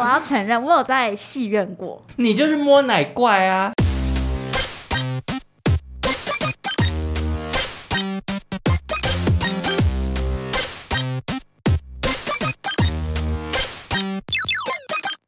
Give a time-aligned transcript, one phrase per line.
[0.00, 2.02] 我要承认，我有在戏院过。
[2.16, 3.70] 你就是摸奶怪啊！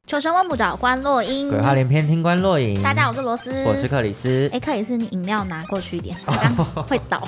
[0.07, 2.83] 求生问不找关洛英，鬼话连篇听关洛影。
[2.83, 4.49] 大家好，我是罗斯，我是克里斯。
[4.55, 6.17] 哎，克里斯，你饮料拿过去一点，
[6.89, 7.23] 会倒。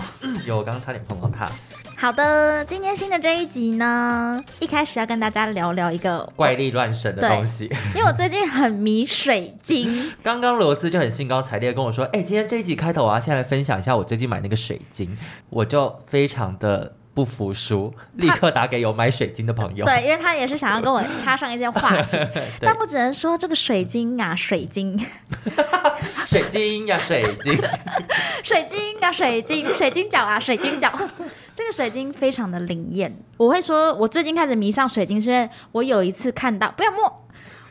[0.46, 1.46] 有，我刚刚差点碰到它。
[1.96, 7.64] 好的，今天新的这一集呢，一开始要跟大家聊聊一个怪力乱神的东西，
[7.94, 10.12] 因为我最近很迷水晶。
[10.22, 15.16] 刚刚罗斯就很兴高采烈跟我说：“哎，今天这一集开头我要先来分享一下我最近买那个水晶。”
[15.48, 16.94] 我就非常的。
[17.14, 19.84] 不服输，立刻打给有买水晶的朋友。
[19.86, 22.18] 对，因为他也是想要跟我插上一些话题，
[22.60, 24.98] 但我只能说这个水晶啊，水晶，
[26.26, 27.56] 水晶呀，水晶，
[28.42, 30.92] 水晶啊，水晶，水晶脚啊，水晶脚，
[31.54, 33.16] 这个水晶非常的灵验。
[33.36, 37.23] 我会说，我最近开始迷上水晶，是因为我有一次看到，不要摸。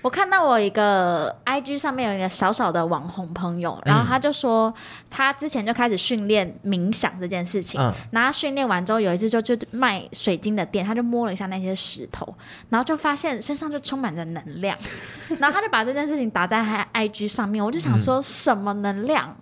[0.03, 4.71] 我看到我一个 IG 上面有一个小小的网红朋友，然后他就说
[5.09, 12.35] 他之前就开始训练冥想这件事情，嗯、然后训练完之后有一次就去卖水晶的店，他就摸了一下那些石头，
[12.69, 14.77] 然后就发现身上就充满着能量，
[15.39, 19.35] 然后他就把这件事情打在他 IG 上面，我就想说什么能量？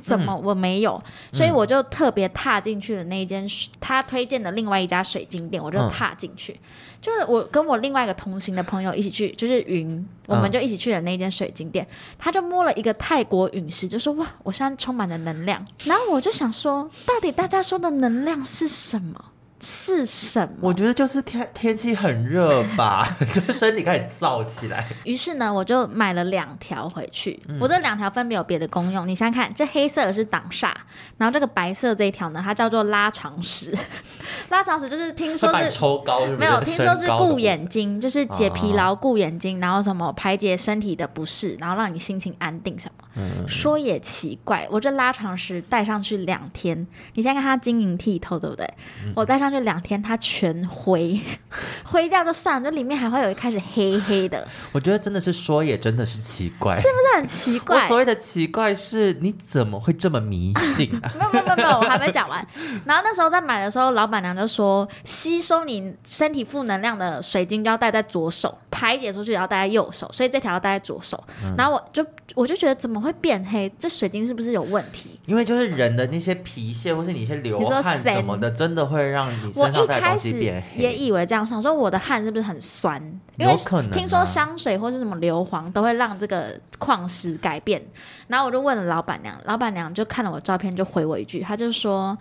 [0.00, 1.00] 怎么我没有？
[1.32, 3.44] 所以我就特别踏进去的那一间
[3.80, 6.58] 他推荐的另外一家水晶店，我就踏进去。
[7.00, 11.86] 就是我跟我另外一个同行的朋友一起去，就是云，我们就一起去的那间水晶店。
[12.18, 19.27] 他就摸了一个泰国陨石，就说：“哇，我现在充满了能量。”然后我就想说，到底大家说的能量是什么？
[19.60, 20.54] 是什么？
[20.60, 24.86] 我觉得就是天天气很热吧， 就是身体开始燥起来。
[25.04, 27.42] 于是呢，我就买了两条回去。
[27.48, 30.72] 嗯、我这两条分别有别的功用，你想想看，这黑色的是挡煞，
[31.16, 33.74] 然后这个白色这一条呢，它叫做拉长石。
[34.48, 43.04] 拉长石就是听说是抽高是是，没有听说是顾眼睛，就是解疲劳、顾眼睛，然后什么排解身体的不适，然后让你心情安定什么。
[43.16, 48.64] 嗯、说也奇怪，我这拉长石戴上去两天，你现在看它晶莹剔透，对不对？
[49.04, 49.47] 嗯、我戴上。
[49.50, 51.20] 这两天它全灰，
[51.84, 54.46] 灰掉就算了，这里面还会有一开始黑黑的。
[54.72, 57.76] 我觉得真的是说也真的是奇怪，是不是很奇怪？
[57.76, 61.12] 我所谓的奇怪是你怎么会这么迷信啊？
[61.18, 62.46] 没有没有没有，我还没讲完。
[62.84, 71.22] 然后那时候在买的时候，老板娘就说，吸收你身体负能量的水晶要戴在左手，排解出去也要戴在右手，所以这条要戴在左手。
[71.44, 72.04] 嗯、然后我就
[72.34, 73.72] 我就觉得怎么会变黑？
[73.78, 75.18] 这水晶是不是有问题？
[75.26, 79.28] 因为就是人的那些皮屑或是你一些流汗什么的，真的会让。
[79.54, 80.42] 我一开始
[80.74, 83.00] 也以为这样，想说我的汗是不是很酸？
[83.36, 83.54] 因为
[83.92, 87.82] 听说香水或是什么硫磺都会让这个矿石改变。
[88.26, 92.16] 然后我就问了老板娘，老板娘就看了我照片，就回我一句，她就说：“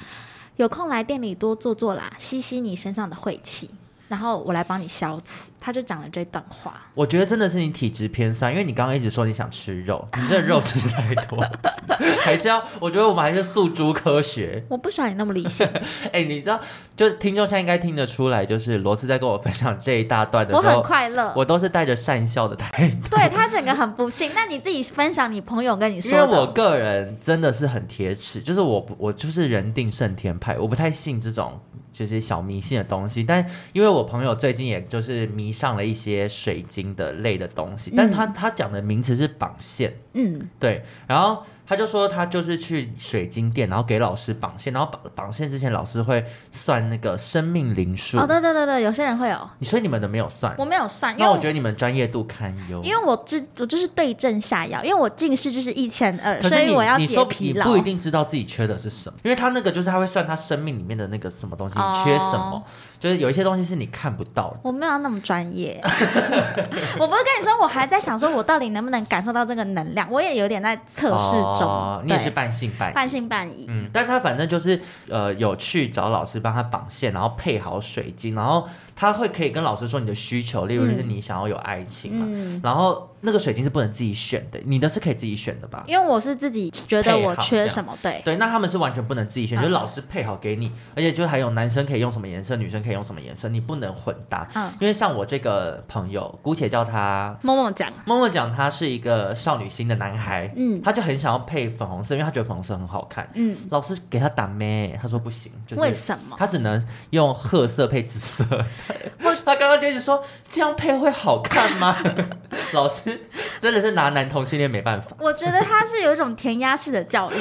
[0.57, 3.69] 有空来店里多坐坐啦，吸吸你身上的晦气。”
[4.07, 6.81] 然后我来帮你消磁，他就讲了这段话。
[6.93, 11.45] 我觉得真的是你体质偏酸，因为你刚刚一直说你想吃肉，你这肉吃太多，
[12.23, 12.63] 还是要？
[12.79, 14.63] 我觉得我们还是诉诸科学。
[14.69, 15.67] 我不喜欢你那么理性。
[16.13, 16.59] 哎，你知道，
[16.95, 23.09] 就是听众现在应该听得出来，就是罗斯在跟我分享这一大段的时候，我很快乐，我都是带着善笑的态度。
[23.09, 24.31] 对，他整个很不幸。
[24.33, 31.59] 那你自己分享你朋友跟你说，因为我个人真的是很铁齿，就是我我就是人定胜天派，我不太信这种。
[31.89, 41.43] 就是小迷信的东西，但因为我朋友最近也就是迷上了一些水晶的类的东西，但他、嗯、他讲的名词是绑线，嗯，对，然后。
[41.69, 48.17] 他就说他就是去水晶店，然后给老师绑线，然后绑绑线之前老师会算那个生命灵数。
[48.17, 49.37] 哦，对对对对，有些人会有。
[49.63, 50.55] 所以你们的没有算？
[50.57, 52.81] 我没有算，因为那我觉得你们专业度堪忧。
[52.85, 57.65] 因为我这我就是对症下药，因为我近视就是一千二，所以我要解疲劳。
[57.65, 62.63] 你不一定知道自己缺的是什么，因为他那个就是他会算他生命里面的那个什么东西，你缺什么，哦、
[62.97, 64.59] 就是有一些东西是你看不到的。
[64.63, 65.81] 我没有那么专业，
[66.97, 71.67] 我不是跟你说，我还在想说我到底能不能感受到这个能量，我也有点在测试中。
[71.67, 72.31] 哦、你也是。
[72.37, 73.65] 半信半疑，半信半疑。
[73.67, 74.79] 嗯，但他反正就是
[75.09, 85.83] 呃，有去找老师帮他绑线，然后配好水晶，然后他会可以跟老师说你的需求，例如就是你想要有爱情嘛，嗯、然后那个水晶是不能自己选的，你的是可以自己选的吧？
[85.87, 94.47] 因为我是自己觉得我缺什么，对对，那他们是完全不能自己选，就是老师配好给你，而且就还有男生可以用什么颜色，女生可以用什么颜色，你不能混搭。
[94.53, 106.35] 嗯，因为像我这个朋友，姑且叫他默默讲，默默讲他是一个少女心的男孩，嗯，他就很想要配粉红色，因为他觉得粉红色很好看，嗯，老师给他打咩，他说不行，就是为什么？
[106.37, 108.45] 他只能用褐色配紫色。
[109.45, 111.95] 他刚刚就一直说这样配会好看吗？
[112.73, 113.06] 老师
[113.59, 115.15] 真的是拿男同性恋没办法。
[115.19, 117.35] 我觉得他是有一种填鸭式的教育，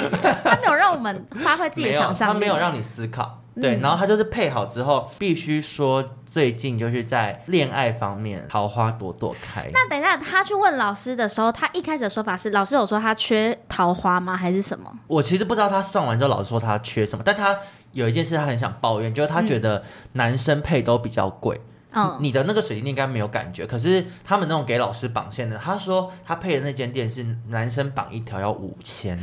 [0.45, 3.43] 他没有让我们发挥自己的想象力，他没有让你思考。
[3.59, 9.67] 对，然后他就是配好之后，必须说最近就是在恋爱方面桃花朵朵开。
[9.73, 14.37] 那等一下他去问老师的时候，他一开始的说法是老师有说他缺桃花吗？
[14.37, 14.93] 还是什么？
[15.07, 17.59] 我其实不知道他算完之后老师说他缺什么，但他
[17.93, 19.83] 有一件事他很想抱怨，就是他觉得
[20.13, 21.59] 男生配都比较贵。
[21.59, 21.73] 嗯，
[22.20, 29.19] 你的那个水晶店应该没有感觉，可是他们那种给老师绑线的，他说他配的那间店是男生绑一条要五千，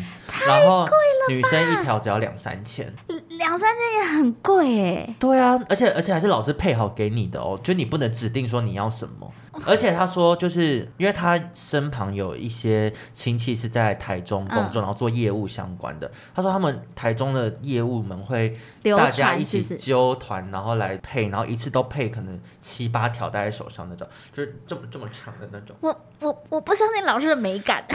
[0.47, 0.87] 然后
[1.29, 2.91] 女生一条只要两三千。
[3.29, 5.15] 两三千也很贵哎。
[5.19, 9.31] 对啊，而且而且还是老师配好给你的哦，就你不能指定说你要什么。
[9.65, 16.11] 而且他说，就是因为他身旁有一些亲戚是在台中工作，然后做业务相关的。
[16.33, 18.57] 他说他们台中的业务们会
[18.97, 25.75] 大家一起揪团，然后来配，然后一次都配可能七八条戴在手上那种，就是这么这么长的那种。
[25.81, 27.85] 我我我不相信老师的美感，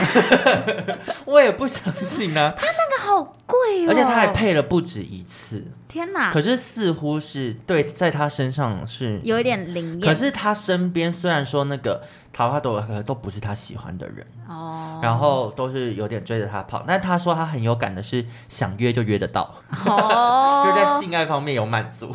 [1.25, 2.53] 我也不相信啊。
[2.57, 5.65] 他那个好贵哦，而且他还配了不止一次。
[5.89, 6.31] 天哪！
[6.31, 10.01] 可是似乎是对，在他身上是有一点灵验。
[10.01, 12.03] 可是他身边虽然说那个
[12.33, 16.83] 桃花朵朵都不是他喜欢的人哦，然后都是有点追着他跑。
[16.85, 19.55] 但他说他很有感的是想约就约得到
[19.85, 22.13] 哦， 就是在性爱方面有满足。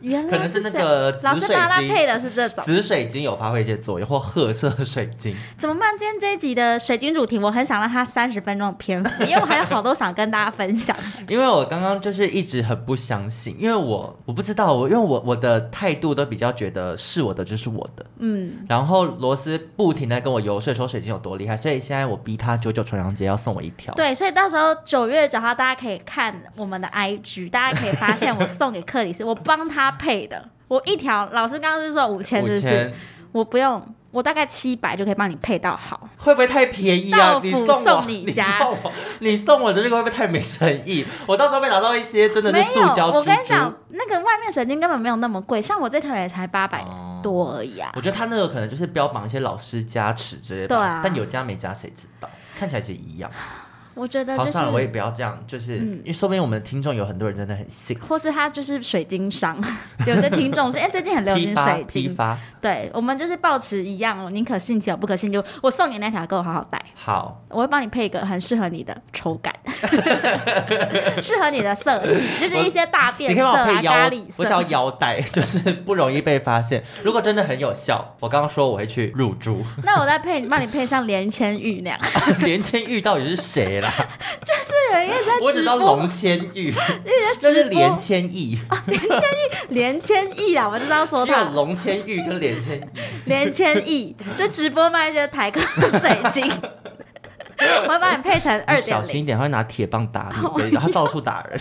[0.00, 5.36] 原来可能是那个紫水晶，老师他配的是这种紫水晶有发挥一些作用，或褐色水晶。
[5.56, 5.96] 怎么办？
[5.96, 10.96] 今天这一集的水晶主题，我很想让他三十分钟的篇幅，因为我还有好多想跟大家分享。
[11.28, 12.94] 因为我刚刚就是一直很不。
[13.04, 32.92] 相信，因为我我不知道，我因为我我的态度都比较觉得是我的就是我的，嗯，然后罗斯不停的跟我游说说水晶有多厉害，所以现在我逼他九九重阳节要送我一条，对，所以到时候九月九号大家可以看我们的 IG，大家可以发现我送给克里斯，我帮他配的，我一条老师刚刚是说五千，是不是？
[33.32, 33.82] 我不用。
[34.14, 37.40] 我大概七百就可以帮你配到好，会不会太便宜啊？
[37.42, 41.04] 你送我，你家，你送我，你送我的这个会不会太没诚意？
[41.26, 43.08] 我到时候被拿到一些真的是塑胶。
[43.08, 46.86] 我跟你讲，那个外面水晶根本没有那么贵，像我这条也才八百
[47.24, 47.90] 多而已啊。
[47.96, 52.30] 我觉得他那个可能就是标榜一些老师加持之类的，对啊，但有加没加谁知道？
[52.56, 53.28] 看起来是一样。
[53.94, 59.56] 我觉得、就是，好算了，我也不要这样，就是、嗯、因为说不定我们的听众有很多人真的很信，或是他就是水晶商，
[60.06, 69.54] 有些听众说，哎、欸，最近很流行水晶，批发，对，我们就是保持一样，宁可信其有，不可信就我送你那条，给我好好戴，好，我会帮你配一个很适合你的抽感，
[71.22, 76.82] 适合你的色系，就是一些大变色啊，咖喱色，我叫腰带， 就是不容易被发现。
[77.04, 82.00] 如果真的很有效，我刚刚说我会去入珠，那我再配，帮你配上连千玉那样，
[82.40, 83.92] 连千玉到底是谁啦？
[84.44, 86.72] 就是有一个在直播，我只知道龙千玉，
[87.38, 90.68] 这是连千亿啊，连千亿，连千亿啊！
[90.68, 92.84] 我就知道说他龙千玉跟连千亿，
[93.26, 101.60] 连千亿就直播卖一些台客水晶，我会帮你配成二点零，小心一点，会拿铁棒打你，然后到处打人。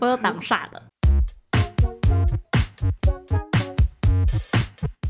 [0.00, 0.82] 我有挡煞的。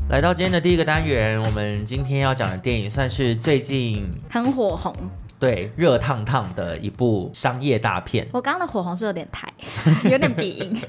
[0.09, 4.93] 来到今天的第一个单元，我们今天要讲的电影算是最近很火红。
[5.39, 8.27] 对，热烫烫的一部商业大片。
[8.31, 9.51] 我刚刚的火红是有点太，
[10.09, 10.81] 有点鼻音。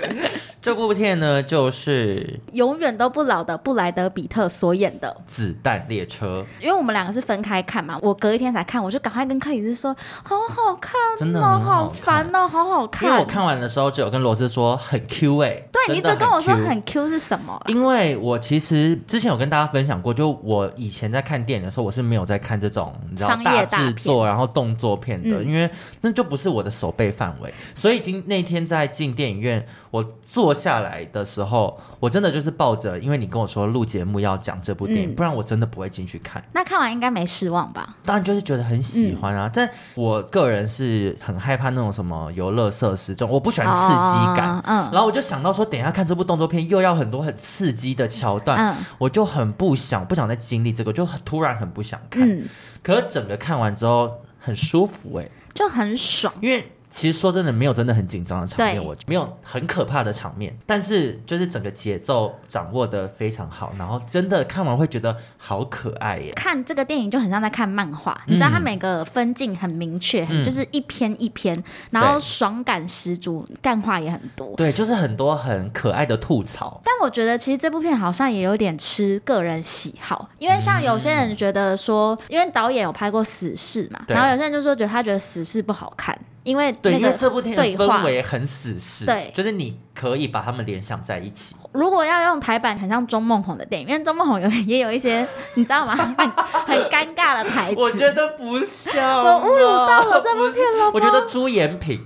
[0.64, 6.42] 这部片呢，就是永远都不老的布莱德比特所演的《子弹列车》。
[6.64, 9.94] 因为我们两个是分开看嘛，我隔一天才看，我就赶快跟克里斯说
[10.24, 15.68] ：“好好看，真的好，好烦哦，好好看。”因为我看完的时候，就有跟罗斯说很 Q 哎、欸。
[15.70, 17.62] 对，你一直跟我说很 Q 是什么？
[17.66, 25.68] 因为我其实之前有跟大家分享过，就我以前在看电影的时候，我是没有在看这种你知道大制作然后动作片的，嗯、因为
[26.00, 27.52] 那就不是我的手背范围。
[27.74, 36.42] 所以今那天在进电影院，我坐下来的时候，我真的就是抱着，因为你跟我说录节目要讲这部电影，嗯、不然我真的不会进去看。
[36.52, 37.96] 那看完应该没失望吧？
[38.04, 44.50] 当然就是觉得很喜欢啊，嗯、但我个人是很害怕那种什么游乐设施这种，我不喜欢刺激感。
[44.58, 52.28] 哦、嗯，然后我就想到说，等一下看这部动作片又要很多很刺激的桥段，嗯、我就很不想不想再经历这个，就很突然很不想看。
[52.28, 52.46] 嗯、
[52.82, 56.70] 可是整个看完之后很舒服哎、欸，就很爽，因为。
[56.94, 66.30] 其实说真的，没有真的很紧张的场面，对我没有很可怕的场面，但是就是整个节奏掌握的非常好，然后真的看完会觉得好可爱耶。
[66.36, 71.60] 看这个电影就很像在看漫画，嗯、你知道它每个分镜很明确，嗯、就是一篇一篇，
[71.90, 74.54] 然后爽感十足，干话也很多。
[74.54, 76.80] 对，就是很多很可爱的吐槽。
[76.84, 86.16] 但我觉得其实这部片好像也有点吃个人喜好，因为像有些人觉得说，嗯、因为导演有拍过《死侍》嘛，然后有些人就说觉得他觉得《死侍》不好看。
[86.44, 91.56] 因为对，因为这部电影氛围很死侍，对，就是你可以把他们联想在一起。
[91.72, 95.96] 如果要用台版，很像钟梦红的电影，因为钟梦红有 也有一些，你知道吗？
[95.96, 97.74] 很很尴尬的台词。
[97.78, 99.24] 我觉得不像。
[99.24, 100.90] 我侮辱到了这部片了。
[100.92, 101.98] 我觉得朱延平，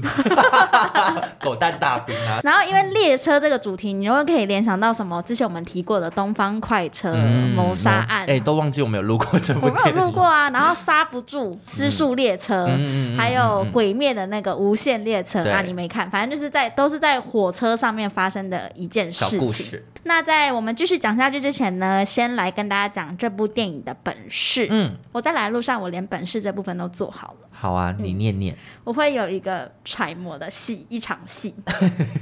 [1.43, 2.39] 狗蛋大兵啊。
[2.45, 5.21] 然后因为列车这个主题，你又可以联想到什么？
[5.23, 7.13] 之前我们提过的东方快车
[7.57, 8.23] 谋杀案。
[8.23, 9.73] 哎、嗯，都忘记我们有录过这部片。
[9.73, 10.49] 我没有录过啊。
[10.51, 16.09] 然后刹不住失速列车，嗯、还有鬼灭的那个无限列车啊，你没看？
[16.11, 19.83] 反正就是在都是在火车上面发生的一件事情。
[20.05, 24.67] 那在我们继续讲下去之前呢，先来跟大家讲这部电影的本事。
[24.71, 27.49] 嗯，我在来的路上，我连本事这部分都做好了。
[27.51, 28.57] 好啊，你念念。
[28.85, 31.55] 我会有一个揣摩的戏，一场戏。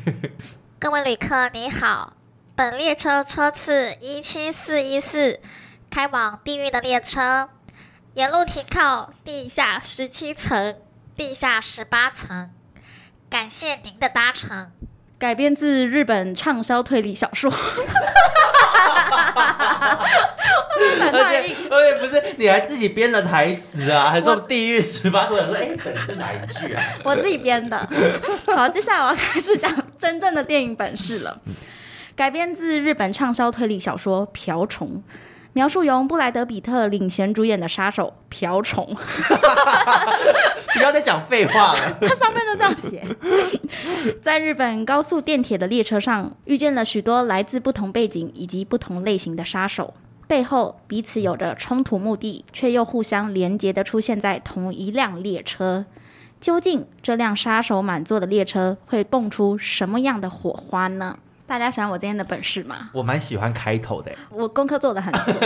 [0.81, 2.15] 各位旅客，你好，
[2.55, 5.41] 本列车车次一七四一四，
[5.91, 7.51] 开往地狱的列车，
[8.15, 10.77] 沿路停靠地下十七层、
[11.15, 12.51] 地下十八层，
[13.31, 14.71] 感谢您的搭乘。
[15.19, 17.51] 改编自日本畅销推理小说，
[21.01, 24.11] 而且而且不是，你还自己编了台词啊？
[24.11, 25.35] 还说地狱十八层？
[25.35, 26.83] 说哎，本是哪一句啊？
[27.03, 27.89] 我自己编的。
[28.55, 31.35] 好，接下来我要开始讲真正的电影本事了。
[32.15, 34.89] 改编自日本畅销推理小说《瓢虫》。
[35.57, 38.85] 描述由布莱德比特领衔主演的杀手瓢虫，
[40.77, 41.79] 不要再讲废话了。
[42.07, 43.03] 它上面就这样写，
[44.21, 49.95] 在日本高速电铁的列车上，遇见了许多来自不同背景以及不同类型的杀手，
[50.27, 55.87] 背后彼此有着冲突目的，却又互相连结的出现在同一辆列车。
[56.39, 61.19] 究竟这辆杀手满座的列车会蹦出什么样的火花呢？
[61.47, 62.91] 大家喜欢我今天的本事吗？
[62.93, 65.39] 我蛮喜欢开头的，我功课做的很足。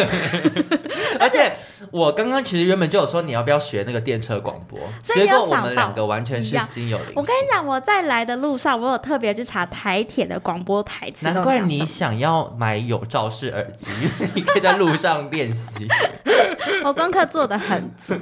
[1.21, 1.53] 而且
[1.91, 7.13] 我刚刚其实原本就有说你要不要学那个电车广播，结果我们两个完全是心有灵犀。
[7.17, 11.27] 我跟你讲，我在来的路上，我有特别去查台铁的广播台词。
[11.27, 13.89] 难怪你想要买有罩式耳机，
[14.35, 15.87] 你可以在路上练习。
[16.83, 18.15] 我功课做的很足。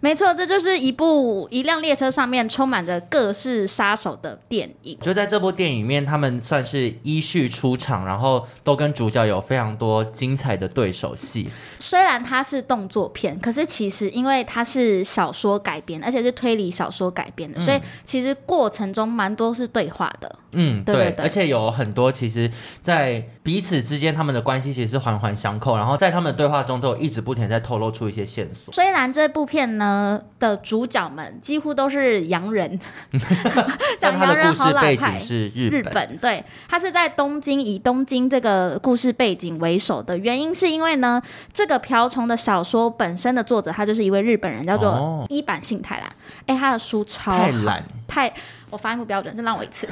[0.00, 4.98] 没错，这就是一部一辆列车上面充满着各式杀手的电影。
[5.00, 11.48] 就在这部电影里面，他们算是依序出场，然后都跟主角有非常多精彩的对手戏。
[11.78, 20.38] 虽然它是动作片，可是其实因为它是小说改编，而且是推理小说改编的，嗯、所以其实过程中蛮多是对话的。
[20.56, 22.50] 嗯，对，对，对，对，而且有很多其实，
[22.82, 28.74] 在彼此之间他们的关系其实是环环相扣，然后在他们的对话中都有一直不停在透露出一些线索。
[28.74, 30.16] 虽然这部片呢。
[30.16, 32.78] 呃的主角们几乎都是洋人，
[33.98, 35.18] 讲洋人好老派。
[35.18, 41.22] 是日本，日本对，他是在东京，以东京这个故事背景为首的原因是因为呢，
[41.54, 46.08] 这个瓢虫的小说本身的作者他就是一位日本人，叫做一坂幸太郎。
[46.46, 48.32] 哎、欸，他的书超太懒，太
[48.76, 49.88] 我发音不标准，再让我一次。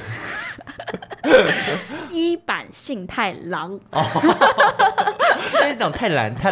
[2.12, 4.04] 一版幸太郎， 哦，
[5.58, 6.50] 就是讲太懒，太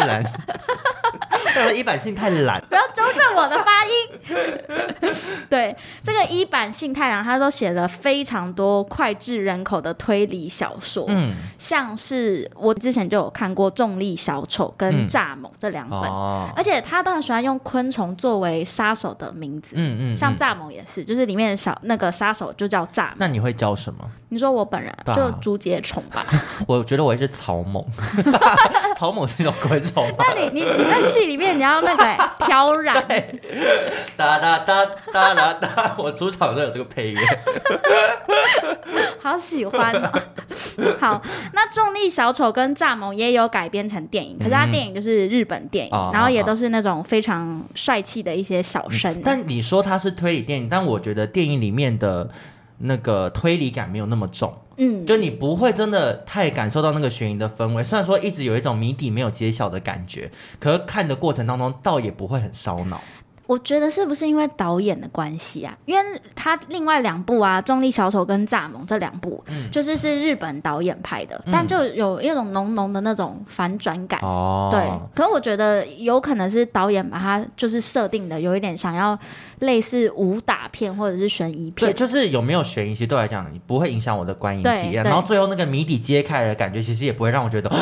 [1.45, 1.77] 懒。
[1.77, 3.93] 伊坂幸太懒，不要纠正我的发音。
[5.49, 23.13] 对，这个伊坂幸太郎，他都写了非常多脍炙人口的推理小说，嗯，像是我之前就有看过《重力小丑》跟《蚱蜢》这两本，嗯哦，而且他都很喜欢用昆虫作为杀手的名字，嗯嗯，嗯，像蚱蜢也是，就是里面的小那个杀手就叫蚱蜢。
[23.17, 24.05] 那你会叫什么？
[24.29, 26.25] 你说我本人就竹节虫吧？
[26.67, 27.85] 我觉得我会是草蜢，
[28.97, 30.11] 草蜢是一种昆虫。
[30.17, 32.05] 那你你你在戏里面你要那个
[32.47, 32.95] 挑染？
[34.17, 37.21] 哒哒哒哒哒哒， 我出场都有这个配乐，
[39.21, 40.11] 好喜欢哦。
[41.01, 41.23] 好，
[41.53, 49.23] 那重力小丑跟蚱蜢也有改编成电影，可是它电影就是日本电影，嗯、然后也都是那种非常帅气的一些小生、嗯。
[49.25, 52.29] 但你说它是推理电影，但我觉得电影里面的。
[52.85, 57.85] 那个推理感没有那么重，嗯，就你不会真的太感受到那个悬疑的氛围。
[57.85, 63.01] 虽然说一直有一种谜底没有揭晓的感觉，可是看的过程当中倒也不会很烧脑。
[63.53, 65.77] 我觉得是不是因为导演的关系啊？
[65.85, 74.19] 因为他另外两部啊，《重力小丑》跟《蚱蜢》这两部，嗯，就是是日本导演拍的，嗯，但就有一种浓浓的那种反转感。
[74.23, 74.81] 哦，对。
[75.15, 79.19] 可是我觉得有可能是导演把它就是设定的有一点想要
[79.59, 81.91] 类似武打片或者是悬疑片。
[81.91, 85.05] 对，就是有没有悬疑，其实对我来讲不会影响我的观影体验。
[85.05, 87.71] 然后最后那个谜底揭开的感觉，其实也不会让我觉得。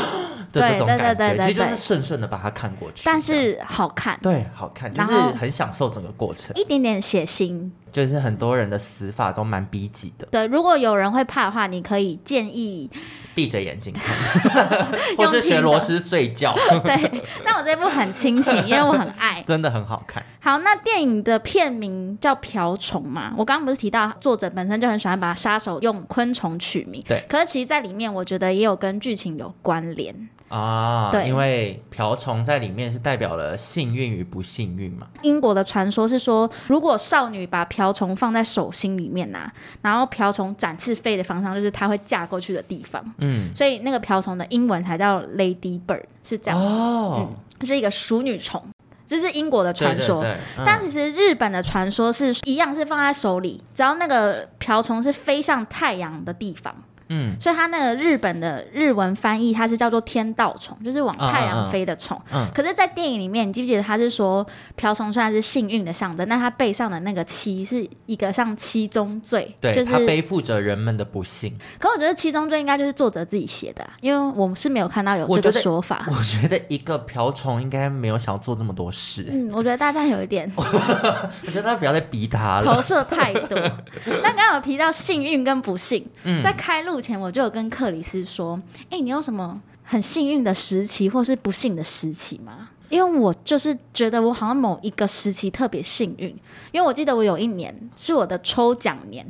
[0.52, 10.26] 对对对对对，其实就是顺顺的把它看过去，但是好看，对，好看，就是很享受整个过程，一点点血腥，就是很多人的死法都蛮逼急的。
[10.30, 12.90] 对，如果有人会怕的话，你可以建议
[13.34, 16.54] 闭着眼睛看， 或是学罗斯睡觉。
[16.84, 20.22] 对，但我这部很清醒，因为我很爱， 真的很好看。
[20.40, 23.32] 好，好，那电影的片名叫《瓢虫》嘛？
[23.36, 27.02] 我刚刚不是提到作者本身就很喜欢把杀手用昆虫取名？
[27.06, 27.22] 对。
[27.28, 31.08] 可是其实，在里面我觉得也有跟剧情有关联啊。
[31.10, 35.06] 对，因为瓢虫在里面是代表了幸运与不幸运嘛。
[35.22, 43.02] 英国的传说是说，如果少女把瓢虫放在手心里面呐、啊，然后瓢虫展翅飞的方向就是她会嫁过去的地方。
[43.18, 43.48] 嗯。
[43.56, 46.66] 所以那个瓢虫的英文才叫 Lady Bird，是这样子。
[46.66, 47.28] 哦。
[47.60, 48.62] 嗯，是一个淑女虫。
[49.06, 56.72] 这是英国的传说，对对对嗯、但其实日本的传说是一样，是放在手里，只要那个瓢虫是飞向太阳的地方。
[57.10, 62.20] 嗯，所以它那个日本的日文翻译，它是叫做天道虫，就是往太阳飞的虫。
[62.32, 71.54] 嗯，嗯，可是，在电影里面，你记不记得他是说瓢虫虽然是幸运的象征，但它背上的那个七是一个像七宗罪，对，就是它背负着人们的不幸。
[71.78, 76.06] 可我觉得七宗罪应该就是作者自己写的，啊，因为我们是没有看到有这个说法。
[76.08, 79.26] 我觉得一个瓢虫应该没有想要做这么多事。
[79.30, 83.58] 嗯，我觉得大家有一点， 我觉得大家不要再逼他了，投射太多。
[84.22, 92.68] 那刚刚有提到幸运跟不幸，嗯，在开录前我就有跟克里斯说：“哎、欸，你有什么很幸运的时期，或是不幸的时期吗？
[92.90, 96.28] 因为我就是觉得我好像某一个时期特别幸运，
[96.72, 99.26] 因为我记得我有一年是我的抽奖年，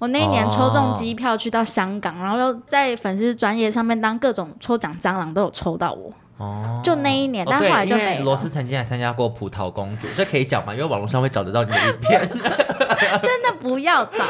[0.00, 6.12] 我那一年抽中机票去到香港，哦、然后又在粉丝专业上面当各种抽奖蟑螂都有抽到我。”
[6.42, 8.24] 哦，就那一年，但后来就没了。
[8.24, 10.74] 罗斯曾经还参加过《葡萄公主》，这可以讲吗？
[10.74, 12.28] 因为网络上会找得到你的影片。
[13.22, 14.24] 真的不要找，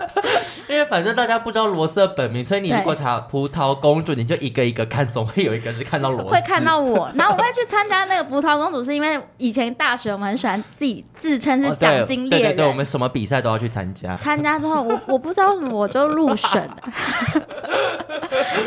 [0.68, 7.10] 因为反正大家不知道罗斯的本名，所以你如果查《葡萄公主》，你就一个一个看，总会有一个是看到罗斯，会看到我。
[7.14, 14.16] 然后我会去参加那个《葡萄公主》，是因为以前大学我们很喜欢自己自称是奖金猎人，对对对，我们什么比赛都要去参加。
[14.16, 16.76] 参加之后，我我不知道为什么我就入选了，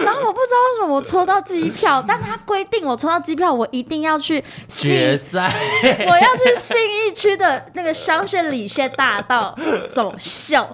[0.05, 2.78] 然后我不知道为什么我抽到机票，但他规定。
[2.86, 5.51] 我抽到机票，我一定要去决 赛。
[5.83, 9.55] 我要去信义区的那个香榭里榭大道
[9.93, 10.65] 走秀。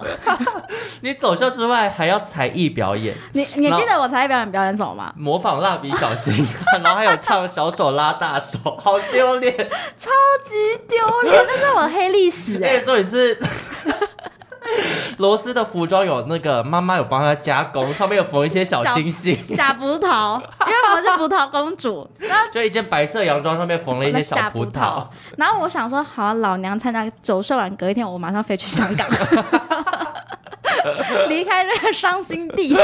[1.02, 3.14] 你走秀之外还要才艺表演。
[3.32, 5.12] 你你记得我才艺表演表演什么吗？
[5.16, 6.46] 模仿蜡笔小新，
[6.82, 9.54] 然后还有唱小手拉大手， 好丢脸，
[9.96, 10.10] 超
[10.44, 10.54] 级
[10.88, 12.80] 丢脸，那是我黑历史哎、欸。
[12.80, 13.38] 重点是。
[15.18, 25.06] 罗斯的服装有那个妈妈有帮他加工，上面有缝一些小星星，假葡萄，因为我是葡萄公主， 然后就一件白色洋装上面缝了一些小葡萄，葡萄。
[25.36, 29.08] 然后我想说，好、啊，老娘参加走秀完，隔一天我马上飞去香港，
[31.28, 32.76] 离开这个伤心地。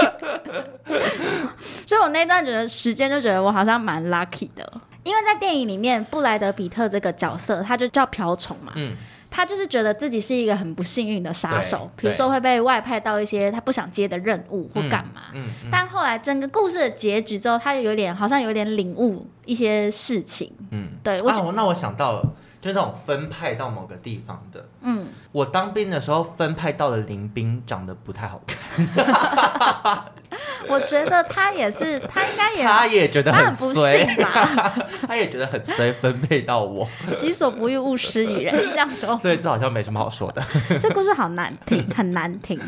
[1.86, 4.72] 所以我那段觉得时间就觉得我好像蛮 lucky 的，
[5.04, 8.96] 因为在电影里面布莱德比特这个角色，他就叫瓢虫嘛，嗯。
[9.32, 15.22] 他就是觉得自己是一个很不幸运的杀手，比如说会被外派到一些他不想接的任务或干嘛。
[15.32, 20.52] 嗯嗯嗯、但后来整个故事的结局之后，他就有点好像有点领悟一些事情。
[20.70, 21.22] 嗯，对。
[21.22, 22.20] 我啊，那我想到了，
[22.60, 24.68] 就是这种分派到某个地方的。
[24.82, 30.04] 嗯，我当兵的时候分派到的林兵长得不太好看。
[30.68, 34.74] 我觉得他也是，他应该也，他也觉得很，很不幸吧？
[35.06, 39.16] 他也觉得很衰，分配到我，己所不欲，勿施于人，是 这样说。
[39.18, 40.42] 所以这好像没什么好说的。
[40.80, 42.60] 这故事好难听，很难听。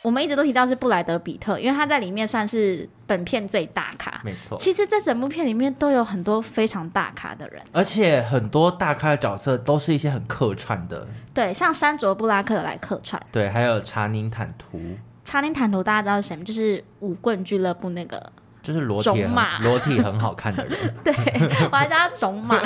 [0.00, 4.20] 我们一直都提到是布莱德比特，因为他在里面算是本片最大咖。
[4.24, 11.06] 没错，其实这整部片里面都有很多非常大咖的人，而且很多大咖的角色都是一些很客串的。
[11.34, 13.20] 对，像山卓布拉克来客串。
[13.32, 14.80] 对，还有查宁坦图。
[15.28, 16.42] 查林坦图大家知道是谁吗？
[16.42, 20.78] 就是舞棍俱乐部那个，就是裸体马， 裸体很好看的人。
[21.04, 21.12] 对，
[21.70, 22.58] 我还叫他种马。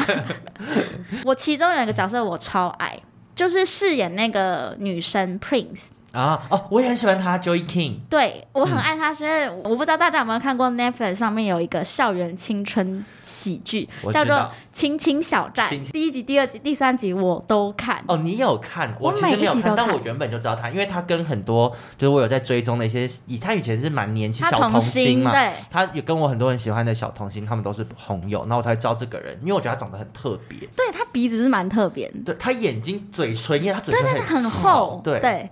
[1.26, 2.96] 我其中有一个角色我超爱，
[3.34, 5.86] 就是饰演那个女生 Prince。
[6.12, 7.96] 啊哦，我也很喜欢他，Joey King。
[8.10, 14.34] 对，我很爱他，是因为我不知道大家有没有看过 Netflix 上面有一个校园青春喜剧，叫做
[14.72, 18.02] 《青青小站》，第一集、第二集、第三集我都看。
[18.06, 18.94] 哦，你有看？
[19.00, 30.58] 我其实没有看，但我原本就知道他，因为他跟很多就是我有在追踪的一些，以他以前是蛮年轻小童星嘛，对，他有跟我很多人喜欢的小童星，他们都是朋友，然后我才知道这个人，因为我觉得他长得很特别。
[30.76, 35.50] 对，他鼻子是蛮特别，对，他眼睛、嘴唇，因为他嘴唇很，很厚，对对。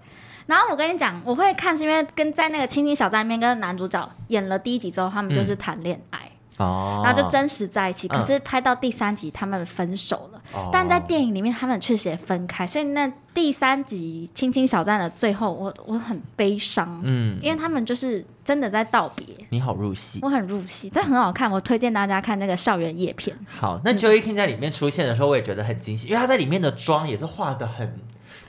[0.51, 8.09] 然后我跟你讲，我会看是因为跟在那个《青青小站》里面跟男主角演了第一集之后，他们就是谈恋爱，哦、后就真实在一起。
[8.09, 10.43] 哦、可是拍到第三集，他们分手了。
[10.53, 12.67] 嗯、但在电影里面，他们确实也分开。
[12.67, 19.25] 所以那第三集《青青小站》的最后，我我很悲伤，嗯，因为他们就是真的在道别。
[19.51, 23.39] 你好入戏，我很入戏，但很好看，我推荐大家看那个校园夜片。
[23.47, 28.01] 好，那 Joey King 在里面出现的时候，我也觉得很惊喜，因为他在里面的妆也是画的很。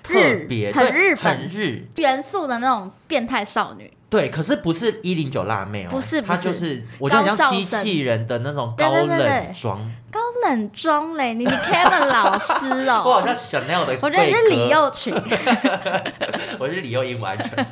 [0.03, 0.13] 特
[0.47, 1.85] 别很日本很日。
[1.97, 15.13] 元素的那种变态少女，对，可是不是一零九辣妹哦，不是，不是，她就是我觉得像机器人的那种高冷妆，高冷妆嘞，你你 Kevin 老师哦， 我好像 Chanel 的，我觉得你是李幼群，
[16.59, 17.65] 我是李幼英完全。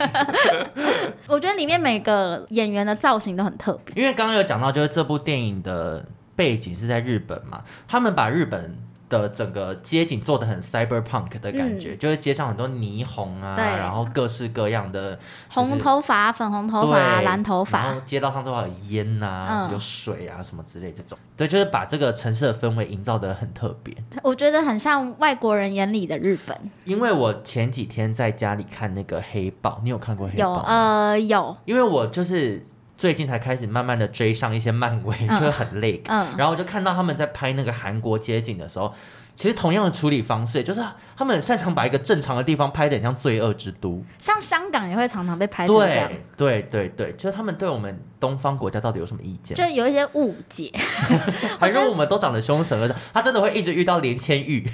[1.28, 8.78] 我觉得里面每个演员的造型都很特别，因为刚刚有讲到，就是这部电影的背景是在日本嘛，他们把日本。
[9.10, 21.18] 的整个街景做的很 cyberpunk 的感觉，嗯、就是街上很多霓虹啊，然后各式各样的、就是、红头发、粉红头发、蓝头发，然后街道上都有烟啊、嗯、有水啊什么之类这种。
[21.36, 23.96] 对，就是把这个城市的氛围营造的很特别。
[24.24, 26.56] 我觉得很像外国人眼里的日本。
[26.86, 30.44] 因为我前几天在家里看那个黑豹，你有看过黑豹？
[30.44, 31.58] 有，呃，有。
[31.66, 32.66] 因为我就是。
[33.00, 36.02] 最近才开始慢慢的追上一些漫威，嗯、就很累。
[36.08, 38.94] 嗯，然后我就看到他们在拍那个韩国街景的时候，
[39.34, 40.82] 其实同样的处理方式，就是
[41.16, 44.04] 他们很擅长把一个正常的地方拍的很像罪恶之都。
[44.20, 46.12] 像香港也会常常被拍成这样。
[46.36, 49.56] 对对对对，就是他们对我们东方国家到底有什么意见？
[49.56, 50.72] 就有一些误解，
[51.60, 54.68] 还说我们都长得凶神恶煞，他真的会一直遇到连千玉。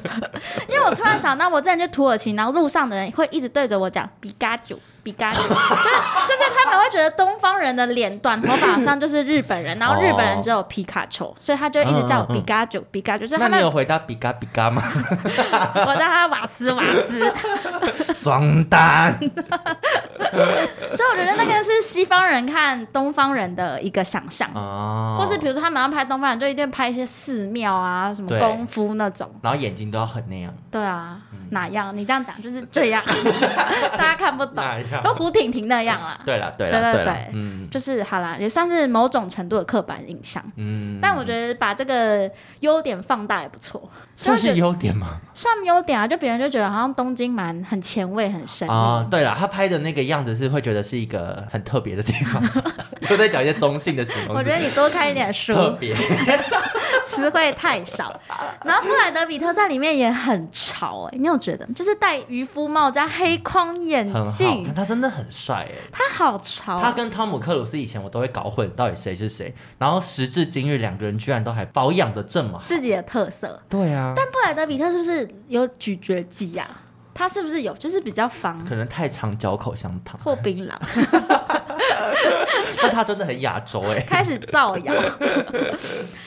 [0.68, 4.78] 因为我突然想到，我之前去土耳其，然后路上的人会一直对着我讲比嘎九。
[5.04, 5.58] 比嘎， 就是就是
[6.56, 13.26] 他们会觉得东方人的脸短头发好像就是日本人，然后日本人只有皮卡丘，所以他就一直叫我比嘎九比嘎九。
[13.26, 14.82] 就是他们那你有回答比嘎比嘎吗？
[15.86, 19.18] 我叫他瓦斯瓦斯，双蛋。
[19.20, 30.52] 所以我觉得那个是西方人看东方人的一个想象，哦，或是比如说他们要拍东方人，就一定拍一些寺庙啊，什么功夫那种，然后眼睛都要很那样。
[30.70, 31.20] 对啊，
[31.54, 31.96] 哪样？
[31.96, 33.02] 你这样讲就是这样，
[33.96, 34.62] 大家看不懂。
[35.02, 45.20] 都胡婷婷那样啦，对了，对了，对了，对，嗯，就是好啦，也算是某种程度的刻板印象，嗯，但我觉得把这个优点放大也不错，算是优点吗？
[45.32, 49.06] 算优点啊，就别人就觉得好像东京蛮很前卫、很神啊。
[49.10, 52.42] 对了，他拍的那个样子是会觉得是一个很特别的地方，
[53.08, 54.36] 都在讲一些中性的形容。
[54.36, 55.94] 我觉得你多看一点书，特别，
[57.06, 58.18] 词汇太少。
[58.64, 61.66] 然后布莱德比特在里面也很潮哎，你有觉得？
[61.74, 66.80] 就是戴渔夫帽加黑框眼镜，他真的很帅哎，他好潮。
[66.80, 69.54] 他跟汤姆克鲁斯以前我都会搞混，到底谁是谁？
[69.78, 73.62] 然后时至今日，两个人居然都还保养的这么好，自己的特色。
[73.68, 76.66] 对啊，但布莱德比特是不是有咀嚼肌呀？
[77.12, 77.72] 他是不是有？
[77.74, 80.72] 就是比较防，可能太常嚼口香糖或槟榔。
[82.82, 84.92] 但他真的很亚洲哎，开始造谣。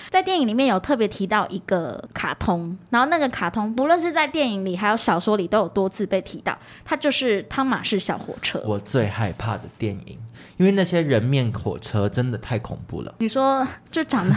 [0.10, 8.62] 在电影里面有特别提到一个卡通，然后那个卡通不论是在电影里还有小说里都有多次被提到，它就是汤马士小火车。
[8.66, 10.18] 我最害怕的电影。
[10.58, 13.14] 因为那些人面火车真的太恐怖了。
[13.20, 14.36] 你说就长得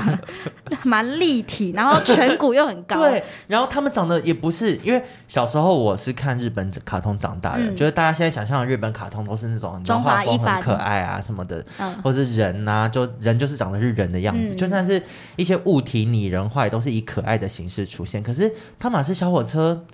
[0.83, 3.01] 蛮立体，然后颧骨又很高。
[3.09, 15.03] 对，然后他们长得也不是，因为小时候我是看日本卡通长大的，嗯、就是大家现在想象的日本卡通都是那种中华风很可爱啊什么的，嗯、或是人呐、啊，就人就是长得是人的样子，嗯、就算是
[15.37, 18.23] 一些物体拟人化，也都是以可爱的形式出现。
[18.23, 19.85] 可是汤马斯小火车。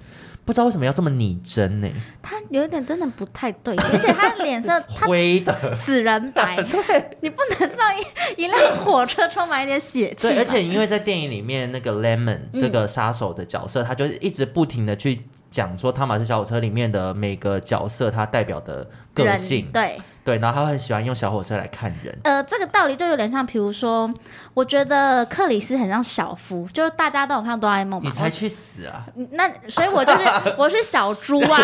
[0.44, 1.88] 不知道为什么要这么拟真呢？
[2.22, 6.55] 他有点真的不太对，而且他脸色 灰的死人白。
[6.70, 10.29] 对，你不能让一一辆火车充满一点血气。
[10.29, 19.68] 对，而且因为在电影里面，那个 Lemon 这个杀手的角色，嗯、他就一直不停的去讲说，汤马斯小火车里面的每个角色，他代表的个性。
[19.72, 20.00] 对。
[20.27, 22.19] 对，然后他很喜欢用小火车来看人。
[22.25, 24.12] 呃，这个道理就有点像，比如说，
[24.55, 28.11] 我觉得克里斯很像小夫，就是大家都有看哆啦 A 梦嘛。
[28.11, 29.07] 你才去死啊！
[29.31, 30.23] 那所以我就是
[30.59, 31.61] 我是小猪啊，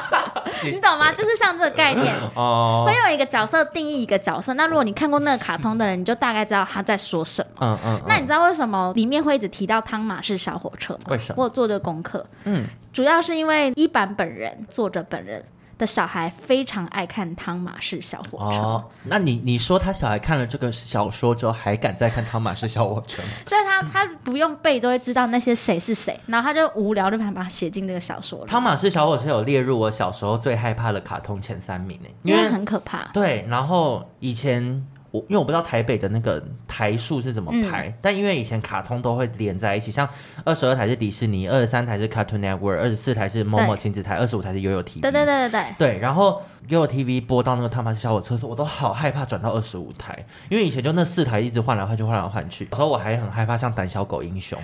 [0.64, 1.12] 你懂吗？
[1.12, 4.54] 就是像这个概念， 哦，会用一个角色定义一个角色。
[4.54, 7.58] 那如果你看过那个卡通的人，你就大概知道他在说什么。
[7.60, 8.00] 嗯嗯。
[8.08, 11.00] 那你知道为什么里面会一直提到汤马是小火车吗？
[11.08, 11.34] 为什么？
[11.36, 12.24] 我有做这个功课。
[12.44, 15.44] 嗯，主要是因为一版本人，作者本人。
[15.80, 18.58] 的小孩非常爱看汤马士小火车。
[18.60, 23.28] 哦，那你你说他小孩看了这个小说之后还敢再看汤马士小火车吗？
[23.46, 28.50] 所 以他他不用背都会知道那些谁是谁，然后他就无聊就把它写进这个小说里。
[28.50, 33.04] 汤马士小火车有列入我小时候最害怕的卡通前三名呢，因为很可怕。
[33.12, 34.86] 对，然后以前。
[35.10, 40.08] 我因为我不知道台北的那个台数是怎么排，嗯、但因为以前卡通都会连在一起，像
[40.44, 45.00] 二十二台是迪士尼，二十三台是 Cartoon Network，二十四台是 Momo 亲子台，二十五台是 YoYo TV。
[45.00, 45.64] 对对对对对。
[45.78, 54.56] 对，然后 YoYo TV 播到那个汤马斯小火车时，我都好害怕转到二十五台，因为以前就那四台一直换来换去，换来换去，有时候我还很害怕像胆小狗英雄。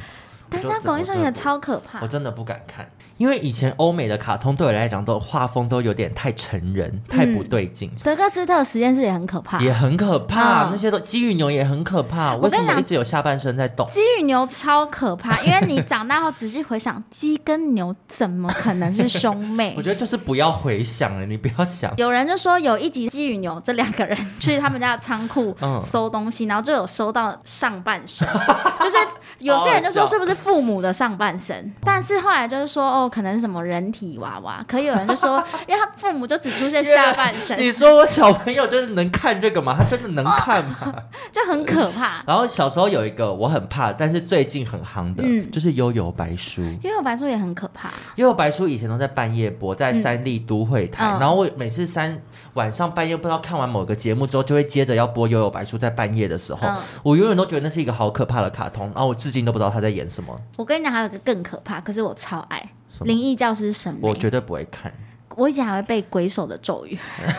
[0.48, 2.88] 但是狗英雄也超可怕，我真的不敢看。
[3.16, 7.90] 因为以前欧美的卡通对我来讲都画风都有点太成人，嗯、太不对劲。
[8.04, 10.64] 德克斯特实验室也很可怕，也很可怕。
[10.64, 12.36] 哦、那些都鸡与牛也很可怕。
[12.36, 13.88] 为什么一直有下半身在动？
[13.90, 19.72] 鸡与牛超可怕，因为你长大后仔细回想，鸡跟牛怎么可能是兄妹？
[19.78, 21.90] 我觉得就是不要回想了，你不要想。
[21.96, 28.28] 有人就说有一集鸡与牛这两个人去他们家的仓库搜东西，嗯、然后就有搜到上半身，
[28.80, 28.96] 就是
[29.38, 33.10] 有些人就说是不是父母的上半身，但是后来就是说哦。
[33.16, 37.58] 可能是什么人体娃娃，可有人就说，因为他父母就只出现下半身。
[37.58, 39.74] 你说我小朋友真的能看这个吗？
[39.78, 40.92] 他真的能看吗？
[41.32, 42.22] 就很可怕。
[42.26, 46.60] 然后小时候有一个我很怕，但是最近很夯的，嗯，就是悠悠白书。
[46.82, 47.88] 悠悠白书也很可怕。
[48.16, 51.06] 悠悠白书以前都在半夜播，在三立都会台。
[51.06, 52.20] 嗯、然后我每次三
[52.54, 58.84] 晚上半夜不知道看完某个节目之后，就会接着要播悠悠白书，在半夜的时候，嗯、我永远都觉得那是一个好可怕的卡通。
[58.94, 60.25] 然后我至今都不知道他在演什么。
[60.56, 62.62] 我跟你讲，还有个更可怕，可是我超爱。
[63.00, 64.90] 灵异教师神，我绝对不会看。
[65.34, 66.98] 我以前还会背鬼手的咒语。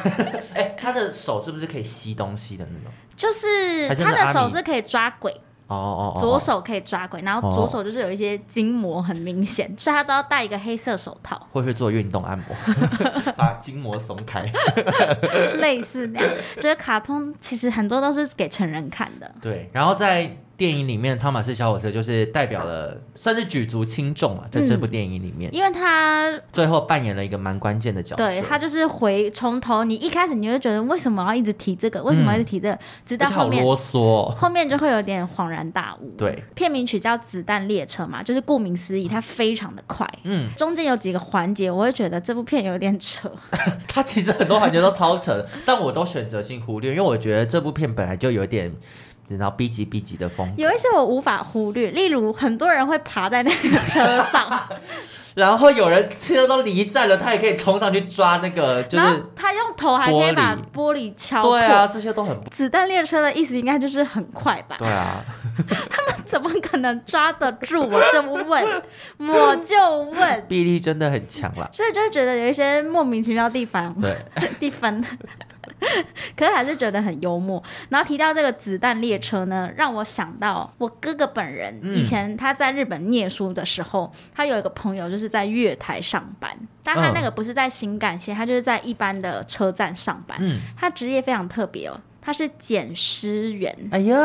[0.54, 2.94] 哎，他的手是不是可以吸东西的那种？
[3.16, 5.32] 就是他的手是可以抓鬼。
[5.66, 6.20] 哦哦哦。
[6.20, 11.48] 左手可以抓鬼，然后左手就是有一些筋膜很明显，所以他都要戴一个黑色手套。
[11.52, 12.56] 会去做运动按摩，
[13.36, 14.44] 把筋膜松开。
[15.56, 19.34] 类似那样，觉得卡通其实很多都是给成人看的。
[19.42, 20.38] 对，然后在。
[20.58, 28.26] 电影里面，汤马斯小火车就是代表了，算是举足轻重啊，在这部电影里面，因为他最后扮演了一个蛮关键的角色。
[28.26, 32.02] 对，他就是回从头，你一开始你会觉得为什么要一直提这个？
[32.02, 32.80] 为什么要一直提这个？
[33.06, 36.12] 直到后面好啰嗦，后面就会有点恍然大悟。
[36.18, 40.12] 对，片名曲叫《子弹列车》嘛，就是顾名思义，它非常的快。
[40.24, 43.32] 嗯，中间有几个环节，我会觉得这部片有点扯。
[43.88, 48.74] 它其实很多环节都超扯，但我都选择性忽略，因为我觉得这部片本来就有点。
[49.28, 54.68] 然后 B 级 B 级的风，有一些我无法忽略，例如很多人会爬在那个车上，
[55.36, 61.52] 然后有人车都离站了，他也可以冲上去抓那个，就是他用头还可以把玻璃敲破。
[61.52, 62.36] 对啊，这些都很。
[62.50, 64.78] 子弹列车的意思应该就是很快吧？
[64.80, 65.22] 对啊，
[65.90, 67.82] 他们怎么可能抓得住？
[67.82, 68.82] 我就问，
[69.18, 69.76] 我就
[70.12, 74.16] 问，臂力真的很强了，所以就会觉得有一些莫名其妙的地方，对
[74.60, 75.04] 地方。
[76.36, 77.62] 可是还是觉得很幽默。
[77.90, 90.38] 然后提到这个子弹列车呢，让我想到我哥哥本人以前他在日本念书的时候，嗯、他有一个朋友就是在月台上班，但他那个不是在新干线，他就是在一般的车站上班。
[90.42, 93.76] 嗯，他职业非常特别哦，他是捡尸员。
[93.92, 94.18] 哎呀，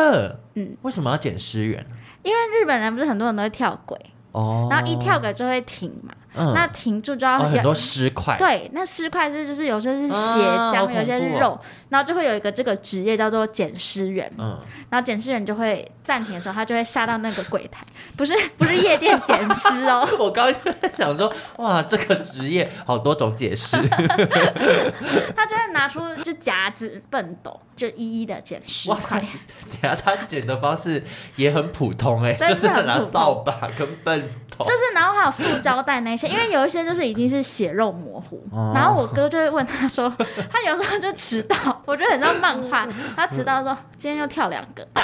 [0.55, 1.85] 嗯，为什么要捡尸员？
[2.23, 3.99] 因为日本人不是很多人都会跳轨
[4.33, 6.15] 哦，然后一跳轨就会停嘛。
[6.35, 14.33] 嗯、那停住就要很多尸块，对，那尸块是就是有些是血浆，啊、有些是肉，哦、然后就会有一个这个职业叫做捡尸员。
[14.39, 17.85] 嗯，然后捡尸员就会暂停的时候，他就会下到那个柜台，
[18.17, 20.09] 不是 不是夜店捡尸哦。
[20.19, 23.77] 我刚刚就在想说，哇，这个职业好多种解释。
[25.37, 29.21] 他就会拿出就夹子、畚斗，就一一的捡尸块。
[29.21, 31.05] 等下他捡的方式
[31.37, 34.23] 也很普通哎、欸，就是拿扫把跟畚。
[34.59, 38.43] 就是，然后还有塑胶袋那些，因为有一些就是已经是血肉模糊。
[38.53, 40.13] 哦、然后我哥就会问他说，
[40.51, 42.87] 他有时候就迟到，我觉得很像漫画。
[43.15, 44.87] 他迟到说今天又跳两个。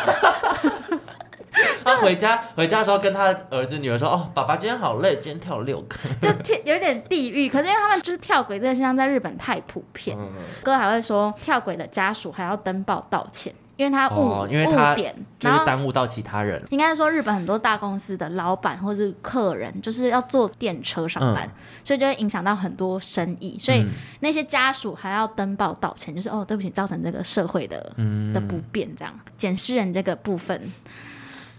[1.85, 5.97] 他回家回家的时候跟他儿子女儿说，哦，爸爸今天好累，今天跳了六个。
[6.21, 6.29] 就
[6.65, 10.17] 有点地狱，可是因为他们就是跳轨这个现象在日本太普遍。
[10.21, 10.31] 嗯、
[10.63, 13.53] 哥还会说跳轨的家属还要登报道歉。
[13.79, 16.61] 因为他误、哦、因为他误点，就是耽误到其他人。
[16.71, 21.51] 应该说，日本很多大公司的老板或是客人，就是要坐电车上班，嗯、
[21.85, 23.57] 所以就会影响到很多生意。
[23.57, 23.87] 所以
[24.19, 28.89] 那些家属还要登报道歉，就是哦，对不起，造成这个社会的、嗯、的不便。
[28.97, 30.61] 这样，捡尸人这个部分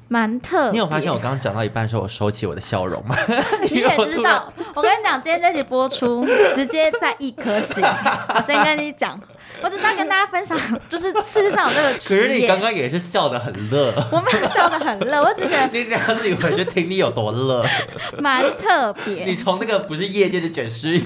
[0.09, 0.73] 蛮特。
[0.73, 3.15] 你有发现我刚刚讲到一半的时候，我收起我的笑容吗？
[3.71, 7.81] 你也知道， 我跟你讲，今天这集播出直接在一颗星。
[8.35, 9.17] 我先跟你讲。
[9.61, 10.57] 我只是要跟大家分享，
[10.89, 12.21] 就是世界上有这个职业。
[12.21, 13.93] 可是你刚刚也是笑得很乐。
[14.11, 17.65] 我没有笑得很乐，我只觉得 你这样子回去听你有多乐，
[18.19, 19.23] 蛮特别。
[19.25, 21.03] 你从那个不是业界的卷尸员，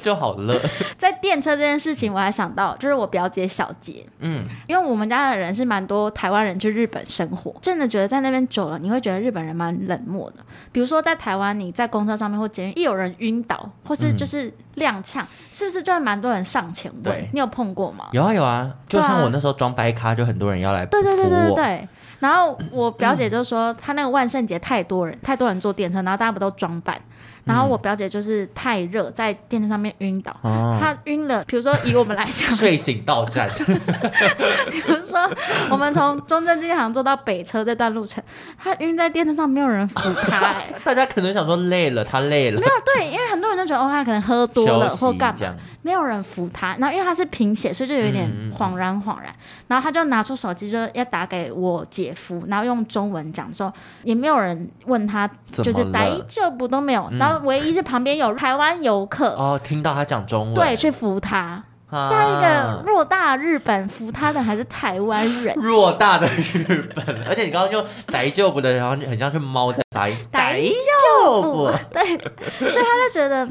[0.00, 0.60] 就好乐。
[0.98, 10.36] 在电车这件事情，我还想到，就是我表姐小杰，嗯，因为我们家的人是蛮多台湾人去日本生活，真的觉得在那边久了，你会觉得日本人蛮冷漠的。
[10.72, 16.92] 比如说在台湾，你在公车上面或捷运，一有人晕倒，或是就是踉跄，嗯、是不是就会蛮多人上前？
[17.02, 18.06] 对，你有碰过吗？
[18.12, 20.84] 有啊有啊，就像我那时候装白咖，就很多人要来。
[20.86, 21.88] 对对对对对。
[22.20, 27.00] 然后我表姐就说，她那个万圣节太多人，太多人坐电车，然后大家不都装扮，
[27.48, 31.42] 然后我表姐就是太热，在电车上面晕倒，哦，她晕了。
[31.46, 33.50] 比如说以我们来讲，睡醒到站，
[34.70, 35.28] 比如说
[35.70, 38.22] 我们从中正纪念堂坐到北车这段路程，
[38.58, 40.38] 她晕在电车上，没有人扶她。
[40.38, 46.76] 哎， 大家可能想说累了，她累了，没有对，因为很多人都觉得哦，她可能喝多了或干嘛，没有人扶她。
[46.78, 49.32] 然后因为她是贫血，所以就有一点恍然恍然。
[49.32, 57.08] 嗯、然后她就拿出手机，就要打给我姐夫，然后用中文讲说，也没有人问她，就是大丈夫都没有。
[57.18, 61.62] 然后唯一是旁边有台湾游客哦，听到他讲中文，对，去扶他。
[61.90, 72.06] 下一个偌大日本扶他的还是台湾人， 偌大的日本， 而且你刚刚用逮救不的，然后很像是猫在逮逮救不， 对，
[72.58, 73.48] 所以他就觉得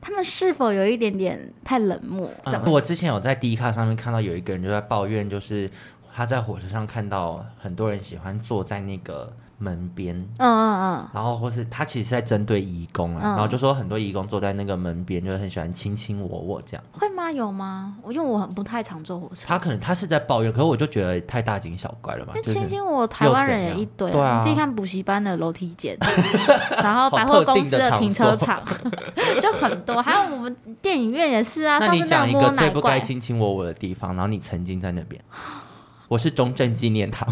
[0.00, 2.28] 他们是否有一点点太冷漠？
[2.42, 5.70] 嗯、我之前有在 D 卡上面看到有一个人就在抱怨，就是
[6.12, 9.32] 他在火车上看到很多人喜欢坐在那个。
[9.60, 16.82] 门边，嗯嗯嗯，然后或是他其实是在针对义工啊，嗯、然后就说很多义工坐在那个门边，就很喜欢卿卿我我这样。
[16.92, 17.30] 会吗？
[17.30, 17.94] 有吗？
[18.02, 19.44] 我因为我很不太常坐火车。
[19.46, 22.32] 他可能他是在抱怨，可是我就觉得太大惊小怪了嘛。
[22.44, 25.96] 卿卿我我，台湾人也一堆，对啊，你自己看补习班的楼梯间，
[26.82, 28.62] 然后百货公司的停车场
[29.42, 31.78] 就很多，还有我们电影院也是啊。
[31.78, 35.22] 那你讲一个最不该卿卿我我的地方，然后你曾经在那边。
[36.10, 37.24] 我是中正纪念堂。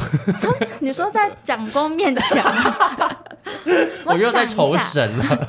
[0.78, 2.44] 你说在蒋公面前，
[4.04, 5.48] 我又在愁神了。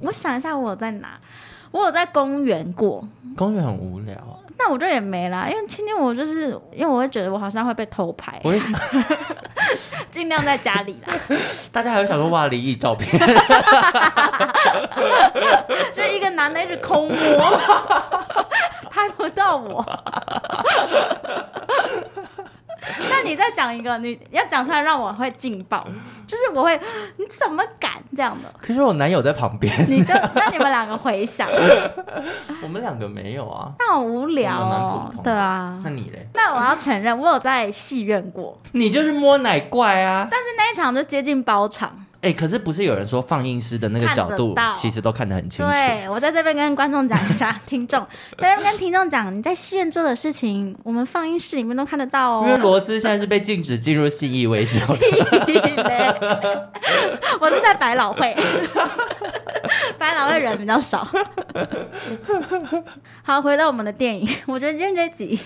[0.00, 1.20] 我想一下， 我在哪？
[1.70, 3.06] 我有在公园过。
[3.36, 4.16] 公园很无聊。
[4.56, 8.58] 那我就也没啦，因为今天我就是因为我会觉得我好像会被偷拍，我会
[10.10, 11.14] 尽量在家里啦。
[11.70, 13.20] 大家还会想说哇，灵异照片，
[15.92, 17.60] 就一个男的一直空摸，
[18.98, 19.84] 拍不到我。
[23.10, 25.86] 那你再讲一个，你要讲出来让我会劲爆，
[26.26, 26.80] 就是我会，
[27.16, 28.52] 你怎么敢这样的？
[28.60, 31.48] 可是我男友在旁边，你就那你们两个回想，
[32.62, 36.26] 我们两个没有啊，那好无聊哦，对啊，那你嘞？
[36.34, 42.04] 那我要承认，我有在戏院过，你就是摸奶怪啊，但是那一场就接近包场。
[42.20, 45.70] 哎、欸，可是不是有人说放映师的那个角度，其实都看得很清楚。
[45.70, 48.04] 对，我在这边跟观众讲一下， 听众
[48.36, 52.44] 在这边跟听众讲，你在戏院做的事情，我们放映室里面都看得到哦。
[52.48, 54.96] 因为罗斯现在是被禁止进入信义微笑的。
[57.40, 58.36] 我是在百老汇，
[59.96, 61.06] 百老汇人比较少。
[63.22, 65.38] 好，回到我们的电影，我觉得今天这集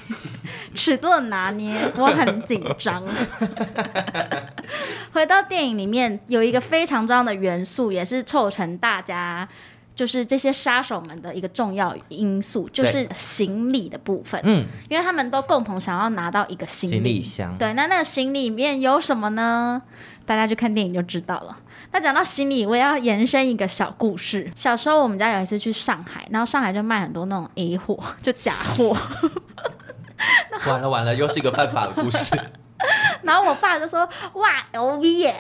[0.74, 3.04] 尺度的拿捏，我很紧张。
[5.12, 9.48] 回到电影里面，有一个非常重要的元素，也是凑成大家
[9.94, 14.40] 就是这些杀手们的一个重要因素，就是行李的部分。
[14.44, 17.58] 嗯，因为他们都共同想要拿到一个行李，行李箱。
[17.58, 19.82] 对，那那个行李里面有什么呢？
[20.24, 21.58] 大家去看电影就知道了。
[21.90, 24.50] 那讲到行李，我也要延伸一个小故事。
[24.54, 28.96] 小时候我们家有一次去上海，然后上海就卖很多那种 A 货，就假货。
[30.66, 32.34] 完了完了，又是一个犯法的故事。
[33.22, 35.34] 然后我爸就说：“哇，LV 耶！”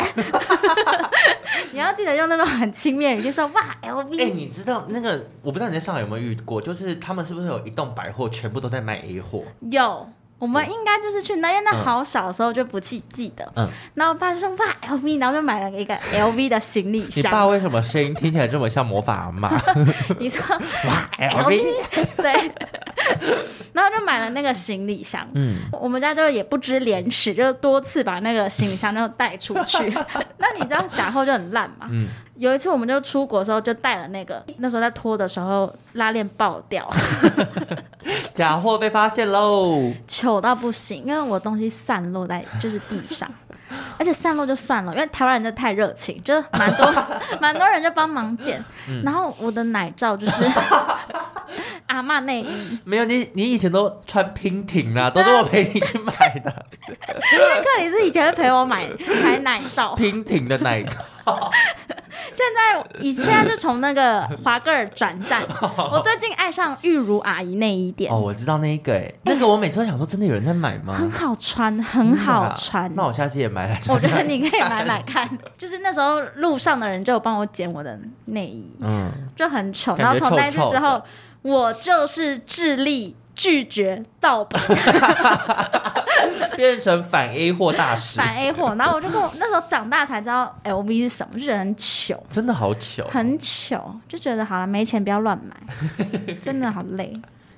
[1.72, 5.26] 你要记得用那种很轻蔑语气说：“哇，LV。”哎，你知道那个？
[5.42, 9.42] 我不知道你在上海有没有遇过，就是他们是不是有一栋百货，全部都在卖 A 货？
[9.70, 10.08] 有。
[10.38, 13.48] 我们应该就是去那，因为那好小的时候就不记记得。
[13.54, 13.64] 嗯，
[13.94, 17.30] 然后我爸就说哇 LV，然后就买了一个 LV 的行李箱。
[17.30, 19.48] 你爸为什么声音听起来这么像魔法阿妈？
[20.18, 21.62] 你说哇 LV，
[22.16, 22.50] 对。
[23.72, 25.26] 然后就买了那个行李箱。
[25.34, 29.90] 嗯，我们家就也不知廉耻，就多次把那个行李箱就带出去。
[30.38, 31.88] 那你知道假货就很烂嘛？
[31.90, 32.08] 嗯。
[32.36, 36.90] 有一次我们就出国的时候就带了那个，那时候在拖的时候拉链爆掉。
[38.34, 43.30] 假货被发现喽，糗到不行，因为我东西散落在就是地上，
[43.98, 46.94] 而且散落就算了，因为台湾人就太热情，就蛮多
[47.40, 50.44] 蛮多人就帮忙捡，嗯、然后我的奶罩就是
[51.86, 58.88] 阿嬷内衣，没有你你以前都穿平挺啦，都是我陪你去买的， 因为克里斯以前是陪我买
[59.22, 60.96] 买奶罩，平挺的奶罩。
[62.32, 65.42] 现在以现在就从那个华歌尔转战，
[65.90, 68.12] 我最近爱上玉如阿姨内衣店。
[68.12, 70.94] 哦，我知道那一个，哎，那个我每次都想说，真的有人在买吗？
[70.94, 72.90] 很好穿，很好穿。
[72.94, 73.96] 那我下次也买来穿。
[73.96, 75.28] 我觉得你可以买买看。
[75.58, 79.96] 就是那时候路上的人就有帮我剪我的内衣，嗯，就很丑。
[79.96, 81.02] 然后从那次之后，
[81.42, 84.62] 我就是致力拒绝盗版。
[86.56, 95.56] 变成反 A 货大使，反 A 货，然后我就跟我那时候长大才知道 LV 是什么，就觉得很糗，真的好糗，很糗，就觉得好了，没钱不要乱买，
[96.42, 97.12] 真的好累。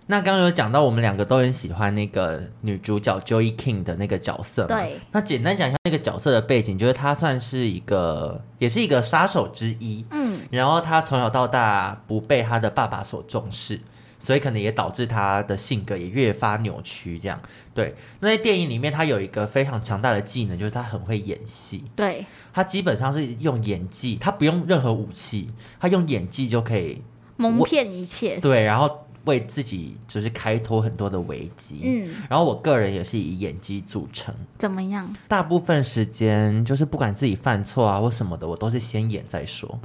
[0.07, 4.67] 那刚刚有讲到，我们两个都很喜欢那个女主角 Joey King 的那个角色。
[4.67, 5.01] 对。
[5.11, 10.05] 那简单讲一下那个角色的背景，就是她算是一个，也是一个杀手之一。
[10.11, 10.41] 嗯。
[10.51, 13.81] 然后她从小到大不被她的爸爸所重视，
[14.25, 17.19] 所以可能也导致他的性格也越发扭曲。
[17.19, 17.39] 这样。
[17.75, 17.95] 对。
[18.21, 21.85] 那在电影里面，他有一个非常强大的技能，就是他很会演戏。
[21.95, 22.25] 对。
[22.53, 27.03] 他基本上是用演技，他不用任何武器，他用演技就可以
[27.37, 28.39] 蒙骗一切。
[28.41, 29.01] 对，然后。
[29.25, 34.35] 为自己就是开脱很多的危机，嗯，然后我个人也是以演技著称。
[34.59, 35.16] 怎么样？
[35.27, 39.81] 大部分时间就是不管自己犯错啊或什么的，我都是先演再说。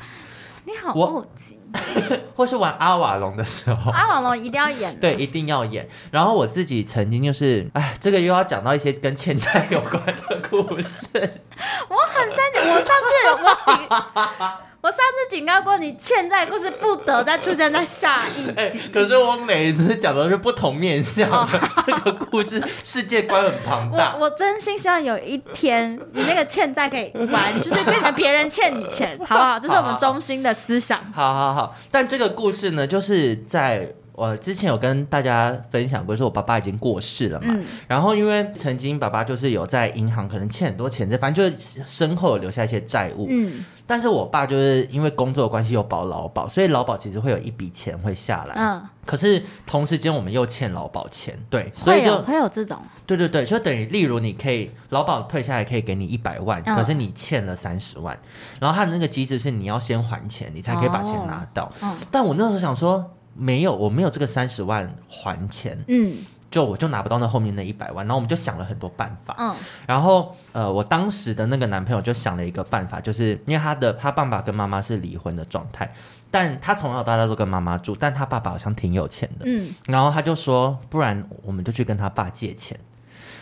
[0.66, 1.26] 你好我，
[2.36, 5.88] 或是玩阿瓦隆的时候，阿瓦隆一定要演，对，一定要演。
[6.12, 11.08] 然后我自己曾经就是，哎，这个又要讲到一些跟欠债有关的故事。
[11.90, 13.12] 我很生气，我上次
[13.44, 14.60] 我警。
[14.82, 18.54] 我上次警告过你，欠债故事不得再出现在下一集。
[18.56, 24.16] 欸、可是我每一次讲的是不同面向的这个故事，世界观很庞大。
[24.16, 29.60] 我我真心希望有一天，你那个欠债可以完，就是变成别人欠你钱，好不好？
[29.60, 30.98] 这、就是我们中心的思想。
[31.14, 31.59] 好好好，
[31.90, 33.94] 但这个故事呢，就是在。
[34.20, 58.20] 我之前有跟大家分享过，说我爸爸已经过世了嘛，嗯、然后因为曾经爸爸就是有在银行可能欠很多钱，这反正就是身后留下一些债务，嗯，但是我爸就是因为工作的关系有保劳保，所以劳保其实会有一笔钱会下来，嗯，可是同时间我们又欠劳保钱，对，所以就会有，这种，对对对，就等于例如你可以劳保退下来可以给你一百万，嗯、可是你欠了三十万，
[58.60, 63.10] 然后他的那个机制是你要先还钱，你才可以把钱拿到，嗯、但我那时候想说。
[63.34, 66.18] 没有，我没有这个三十万还钱，嗯，
[66.52, 69.56] 就我就拿不到那后面那一百万，然后我们就想了很多办法，嗯，
[69.88, 75.90] 然后呃，我当时的那个男朋友就想了一个办法，就是因为他的他爸爸跟妈妈是离婚的状态，
[76.30, 82.80] 但他从小到大都跟妈妈住，但他爸爸好像挺有钱的，嗯，然后他就说，不然我们就去跟他爸借钱。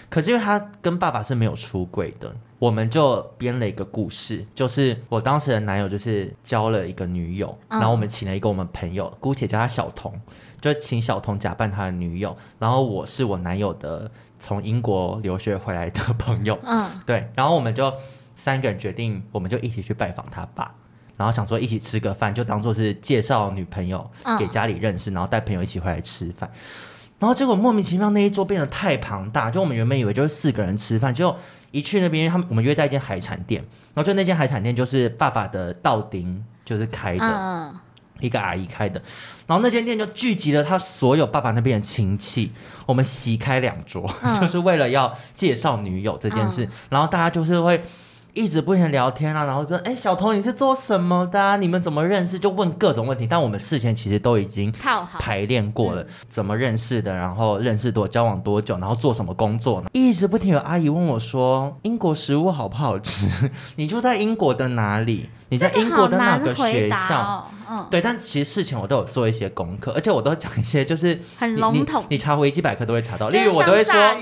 [0.10, 10.14] 可是因为他跟爸爸是没有出轨的，我们就编了一个故事，就是我当时的男友就是交了一个女友，嗯、然后我们请了一个我们朋友，姑且叫他小童，
[10.62, 17.93] 就请小童假扮他的女友，然后我是我男友的从英国留学回来的朋友，嗯，对，然后我们就
[18.34, 20.74] 三个人决定，我们就一起去拜访他爸，
[21.18, 26.49] 然后想说一起吃个饭，就当做是介绍女朋友给家里认识，嗯、然后带朋友一起回来吃饭。
[27.20, 31.36] 然后结果莫名其妙那一桌变得太庞大，就我们原本以为就是四个人吃饭，结果
[31.72, 33.61] 一去那边，他们我们约在一间海产店，
[33.93, 37.76] 然后就那间海产店就是爸爸的道丁就是开的，嗯、
[38.20, 39.01] 一个阿姨开的，
[39.47, 42.51] 然后那间店就聚集了他所有爸爸那边的亲戚，
[42.86, 47.82] 我们席开两桌，嗯、 就是为了要介绍女友这件事，嗯、然后大家就是会。
[48.38, 51.58] 一直不停聊天啊，然后就哎，小童你是做什么的啊？
[51.58, 52.38] 你们怎么认识？
[52.38, 53.26] 就问各种问题。
[53.28, 54.72] 但我们事前其实都已经
[55.18, 59.90] 排练过了，怎么认识的，然后认识多交往多久，然后做什么工作呢？
[59.92, 63.28] 一直不停有阿姨问我说，英国食物好不好吃？
[63.76, 65.28] 你住在英国的哪里？
[65.50, 67.20] 你在英国的哪个学校？
[67.20, 68.00] 哦、嗯，对。
[68.00, 73.30] 但其实事前我都有做一些功课，而且我都讲一些就是很笼统，你查维基百科都会查到。
[73.30, 73.94] 例如我都会说，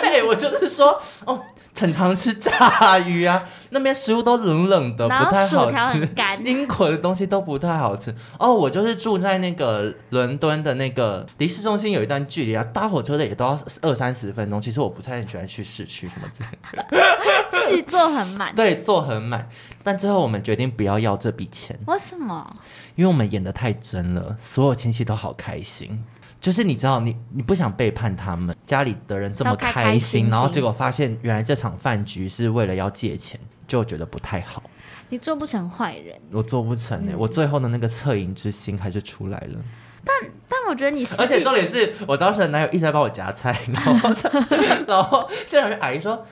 [0.00, 1.38] 对我就是说哦。
[1.78, 6.08] 很常吃炸鱼啊，那边食物都冷冷的，不太好吃。
[6.44, 8.52] 英国的东西都不太好吃哦。
[8.52, 14.60] 我就是住在那个伦敦的那个离市中心有一段距离啊，搭火车的也都要二三十分钟。
[14.60, 18.54] 其实我不太喜欢去市区什么之类的，戏坐很满。
[18.56, 19.48] 对，坐很满。
[19.82, 21.78] 但最后我们决定不要要这笔钱。
[21.86, 22.56] 为什么？
[22.94, 26.04] 因为我们演的太真了，所有亲戚都好开心。
[26.40, 34.62] 就是你知道，你你不想背叛他们，家里的人这么开心，开开心心，然后结果发现原来这场饭局是为了要借钱，就觉得不太好。
[35.08, 39.58] 你做不成坏人，我做不成哎、欸，嗯、我最后的那个恻隐之心还是出来了。
[40.04, 40.14] 但
[40.48, 44.10] 但我觉得你，而且重点是我当时的男友一直在帮我夹菜，然后
[44.86, 46.24] 然后现场就阿姨说。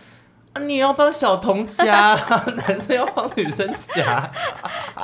[0.59, 2.15] 你要帮小童夹，
[2.57, 4.31] 男生要帮女生夹，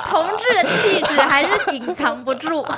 [0.09, 2.63] 同志的气质还是隐藏不住，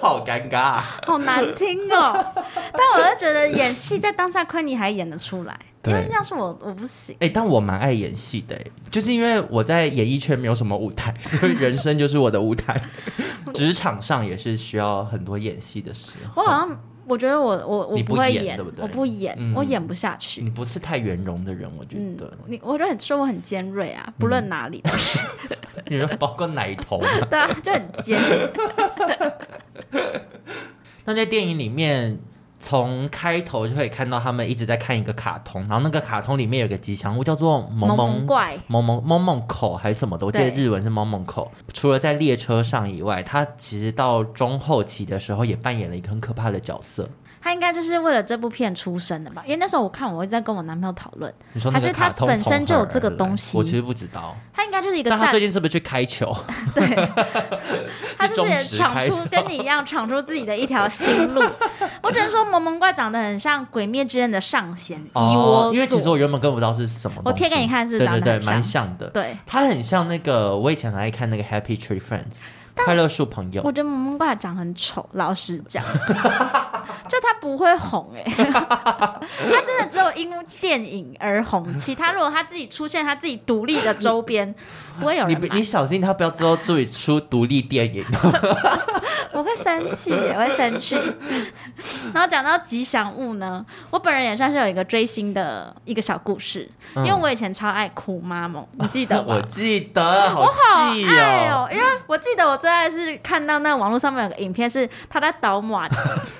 [0.00, 2.24] 好尴尬，好难听哦。
[2.72, 7.14] 但我就觉得演戏在当下，亏你还演得出来，对因为要是我，我不行。
[7.16, 8.58] 哎、欸，但我蛮爱演戏的，
[8.90, 12.80] 就是因为我在演艺圈没有什么舞台， 所以人生就是我的舞台，
[13.54, 16.42] 职场上也是需要很多演戏的时候。
[16.42, 16.78] 我好像。
[17.08, 18.82] 我觉得我我我不会演，对不对？
[18.82, 20.42] 我不演，嗯、我演不下去。
[20.42, 22.26] 你不是太圆融的人，我觉得。
[22.26, 25.18] 嗯、你我觉得很说我很尖锐啊，不论哪里都是。
[25.88, 27.00] 你说包括奶头？
[27.30, 28.18] 对啊，就很尖。
[31.06, 32.18] 那在电影里面，
[32.60, 41.50] 从开头就可以看到他们一直在看一个卡通，然后那个卡通里面有个吉祥物叫做萌萌怪、萌萌萌萌口还是什么的，我记得日文是萌萌口。
[41.72, 47.08] 除了在列车上以外，他其实到中后期的时候也扮演了一个很可怕的角色。
[47.40, 49.42] 他应该就是为了这部片出生的吧？
[49.46, 53.56] 因为那时候我看，我一直在跟我男朋友讨论，你说还是他本身就有这个东西？
[53.56, 54.36] 我其实不知道。
[54.52, 55.10] 他应该就是一个。
[55.10, 56.36] 但他最近是不是去开球？
[56.74, 57.08] 对，
[58.18, 61.42] 他就是也闯出跟你一样闯出自己的一条新路。
[62.02, 65.70] 我只能说，萌萌怪长得很像《鬼灭之刃》的上弦一窝。
[65.72, 67.22] 因为其实我原本根本不知道是什么。
[67.24, 69.08] 我贴给你看，是不是长得对对对，蛮像的。
[69.10, 72.22] 对，他很像那个我以前很爱看那个《Happy Tree Friends》。
[72.84, 75.82] 快乐树朋友，我觉得萌萌怪长很丑，老实讲，
[77.08, 84.54] 就他不会红哎、欸， 他真的只有因电影而红，其他如果他自己出现他自己独立的周边，
[84.98, 85.48] 不会有人买。
[85.48, 88.04] 你你小心他不要之后自己出独立电影，
[89.32, 90.96] 我会生气，我会生气。
[92.12, 99.24] 然后讲到吉祥物呢，我本人也算是有一个追星的一个小故事，因为我以前超爱哭妈梦，你记得吗？
[99.38, 105.88] 我记得，好气哦，我好爱哦，因为我记得我最爱是看到那网络上面有个影片，是他在倒马，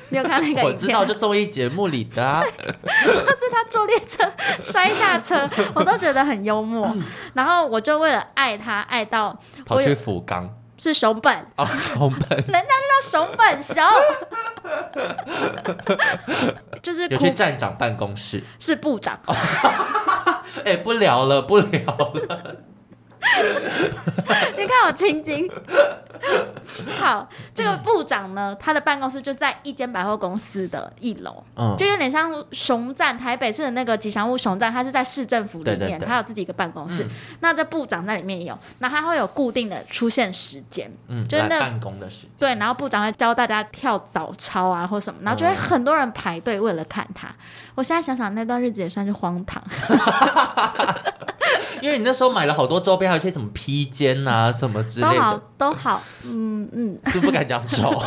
[0.09, 0.65] 你有看那个影片？
[0.65, 4.25] 我知道，就综艺节目里的啊，是他坐列车
[4.59, 6.91] 摔下车，我都觉得很幽默。
[7.35, 9.37] 然后我就为了爱他，爱到
[9.67, 11.47] 跑去福冈，是熊本。
[11.57, 13.85] 哦，熊本， 人家就叫熊本熊，
[16.81, 19.19] 就是有去站长办公室，是部长。
[20.65, 22.57] 哎、欸，不聊了，不聊了。
[24.57, 25.49] 你看我青筋。
[26.99, 37.05] 好，这个部长呢，他的办公室就在一间百货公司的一楼，嗯，就有点像熊站台北市的那个吉祥物熊站，他是在市政府里面，他有自己一个办公室。
[37.05, 37.11] 嗯、
[37.41, 47.29] 那这部长在里面也有，那他会有固定的出现时间，嗯，就是那办公的时间，对，然后部长会教大家跳早操啊或什么，然后就会很多人排队为了看他。
[47.29, 47.35] 嗯、
[47.77, 49.63] 我现在想想那段日子也算是荒唐。
[51.81, 57.91] 因为你那时候买了好多周边，还有一些什么披肩啊什么之类的，都好，都好，嗯嗯，是不敢讲丑。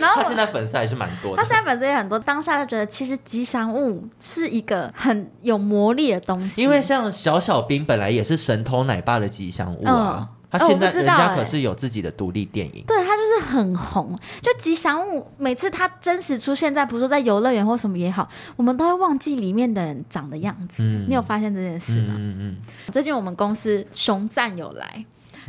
[0.00, 2.18] 然后他现在粉丝还是蛮多的，他现在粉丝也很多。
[2.18, 6.62] 当下就觉得，其实吉祥物是一个很有魔力的东西。
[6.62, 10.18] 因为像小小兵本来也是神偷奶爸的吉祥物啊。
[10.20, 10.28] 嗯
[10.58, 14.18] 他现在人家可是有自己的独立电影，对，他就是很红。
[14.40, 20.82] 就吉祥物每次他真实出现在，比如说在游乐园或什么也好，我们都会忘记里面的人长的样子。
[20.84, 22.14] 嗯，你有发现这件事吗？
[22.16, 22.56] 嗯嗯。
[22.92, 25.04] 最近我们公司熊赞有来，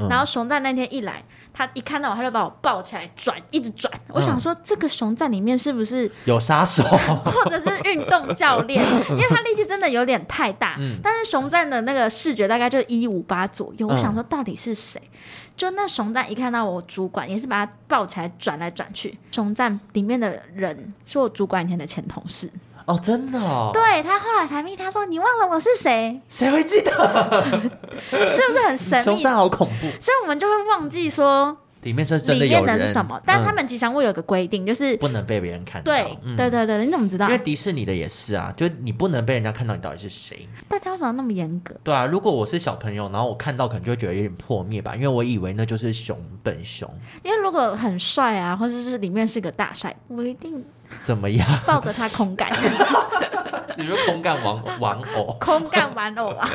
[0.09, 1.23] 然后熊赞那天一来。
[1.57, 3.89] 他一看到我，他就把我抱起来转，一直转。
[4.09, 6.83] 我想说，这个熊站里面是不是有杀手，
[7.23, 8.83] 或者是运动教练？
[9.11, 10.75] 因为他力气真的有点太大。
[10.79, 13.87] 嗯、但是熊站的那个视觉大概就一五八左右。
[13.87, 15.01] 我想说，到底是谁？
[15.01, 15.09] 嗯、
[15.55, 19.17] 就那熊站一看到我主管，也是把他抱起来转来转去。
[19.31, 22.51] 熊站里面的人是我主管以前的前同事。
[22.85, 23.71] 哦，真的哦。
[23.73, 26.21] 对，他后来才密，他说：“你忘了我是谁？
[26.29, 26.91] 谁会记得？
[28.29, 29.15] 是不是很神秘？
[29.15, 32.77] 熊赞好恐怖，所以我们就会忘记说里面是真的有人。
[32.79, 33.21] 是什么？
[33.25, 35.91] 但他们吉祥物有个规定，就是不能被别人看到。
[35.91, 37.27] 对，对，对，对，你怎么知道？
[37.27, 40.49] 因为迪士尼的也是啊，就你不能被人家看到你到底是谁。
[40.67, 41.73] 大家为什么那么严格？
[41.83, 46.91] 对啊，如果我是小朋友，然后我看到，可能就会觉得有点破灭吧，因为我以为那就是熊本熊。
[47.23, 50.63] 因为如果很帅啊，或者是里面是个大帅，不一定。
[50.99, 51.47] 怎么样？
[51.65, 52.51] 抱着他空干？
[53.77, 55.37] 你说空干玩玩偶？
[55.39, 56.49] 空干玩偶啊！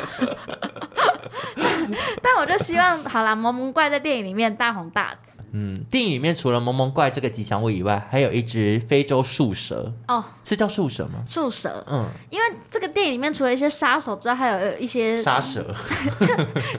[2.23, 5.40] 但我就希望，好啦，萌萌怪在电影里面大红大紫。
[5.53, 9.93] 嗯，电影里面除了萌萌怪这个吉祥物以外，还有一只非洲树蛇。
[10.09, 11.23] 哦，是叫树蛇吗？
[11.27, 15.75] 树蛇，嗯，因为这个电影里面除了一些杀手之外，还有一些杀蛇，
[16.21, 16.29] 就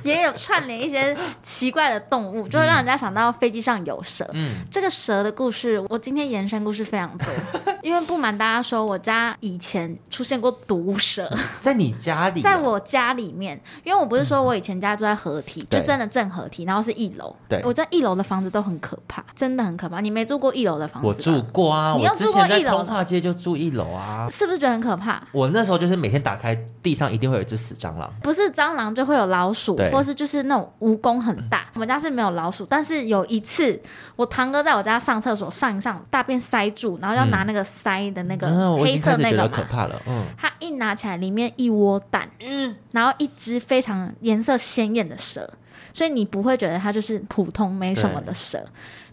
[0.03, 4.26] 也有串联一些奇怪的动物，就会让人家想到飞机上有蛇。
[4.34, 7.28] 嗯，这个蛇的故事，我今天延伸故事非常多，
[7.84, 11.30] 因为不瞒大家说，我家以前出现过毒蛇，
[11.61, 18.61] 在你家里、啊，在我家里面，因为我不是说我以前家住在合体，嗯、就真的正合体，然后是一楼，对，我在一楼的房子都。
[18.62, 19.99] 很可怕，真的很可怕。
[20.01, 21.07] 你没住过一楼的房子？
[21.07, 22.43] 我住过啊，你有住过一楼？
[22.43, 25.22] 我之前在通化街就住一楼啊，是不是觉得很可怕？
[25.32, 31.66] 我那时候就是每天打开地上一定会有一只死蟑螂，不是蟑螂就会有老鼠，或是就是那种蜈蚣很大。
[31.74, 33.80] 我们家是没有老鼠，但是有一次
[34.16, 38.47] 我堂哥在我家上厕所上一上，大便塞住，然后要拿那个塞的那个
[38.78, 39.95] 黑色那个嘛，可怕了。
[40.07, 45.49] 嗯，他一拿起来里面一窝蛋，嗯，然后一只非常颜色鲜艳的蛇。
[45.93, 48.65] 所以你不会觉得它就是普通没什么的蛇，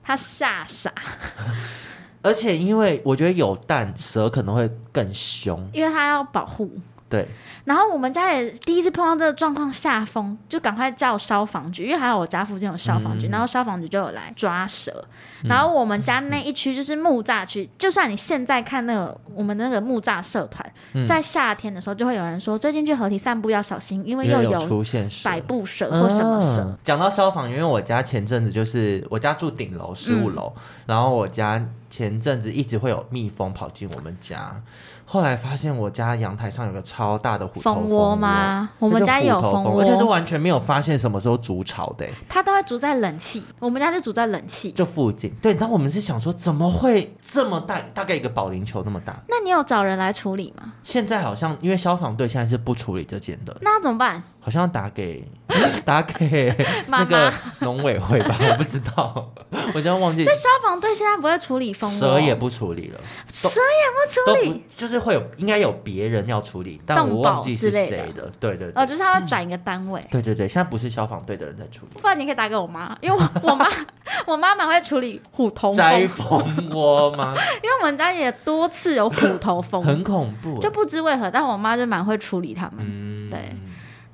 [0.03, 0.93] 它吓傻。
[2.23, 6.71] 而且因为我觉得有蛋，蛇可能会更凶，因为它要保护。
[7.09, 7.29] 对。
[7.65, 15.05] 然后我们家也第一次碰到这个状况，下风就赶快叫消防局，因为还有我家附近有消防局，嗯、然后消防局就有来抓蛇。
[15.43, 26.75] 嗯、然后我们家那一区就是木栅区，嗯、就算你现在看那个我们那个木栅社团，嗯、在夏天的时候就会有人说，最近去河堤散步要小心，因为又有出现百步蛇或什么蛇。
[26.83, 34.59] 讲、啊、到消防，因为我家前阵子就是我家住顶楼十五楼，嗯、然后我家前阵子一直会有蜜蜂跑进我们家。
[35.11, 38.69] 后来发现我家阳台上有个超大的虎头蜂窝吗？
[38.79, 42.07] 我们家也有蜂窝，而且是完全没有发现什么时候筑巢的。
[42.29, 45.35] 它都会筑在冷气，我们家是筑在冷气就附近。
[45.41, 47.81] 对，但我们是想说，怎么会这么大？
[47.95, 49.19] 大概一个保龄球那么大。
[49.29, 50.75] 那你有找人来处理吗？
[50.83, 54.23] 现在好像因为消防队现在是不处理这件的，那怎么办？
[54.49, 55.23] 好像打给
[55.85, 56.55] 打给
[56.87, 60.25] 那个农委会吧， 我不知道，我现在忘记。
[60.25, 62.99] 这消防队现在不会处理蜂窝，蛇也不处理了，
[63.31, 68.31] 蛇也不处理，就是会有应该有别人要处理，但我忘记是谁的。
[68.41, 70.03] 对对，哦，就是他要转一个单位。
[70.11, 72.01] 对对对，现在不是消防队的人在处理。
[72.01, 73.67] 不然你可以打给我妈，因为我 我妈
[74.27, 77.35] 我妈蛮会处理虎头摘蜂窝吗？
[77.63, 82.77] 因为我们家也多次有虎头蜂，很恐怖，就不知为何，但我妈就蛮会处理他们。
[82.79, 83.55] 嗯，对。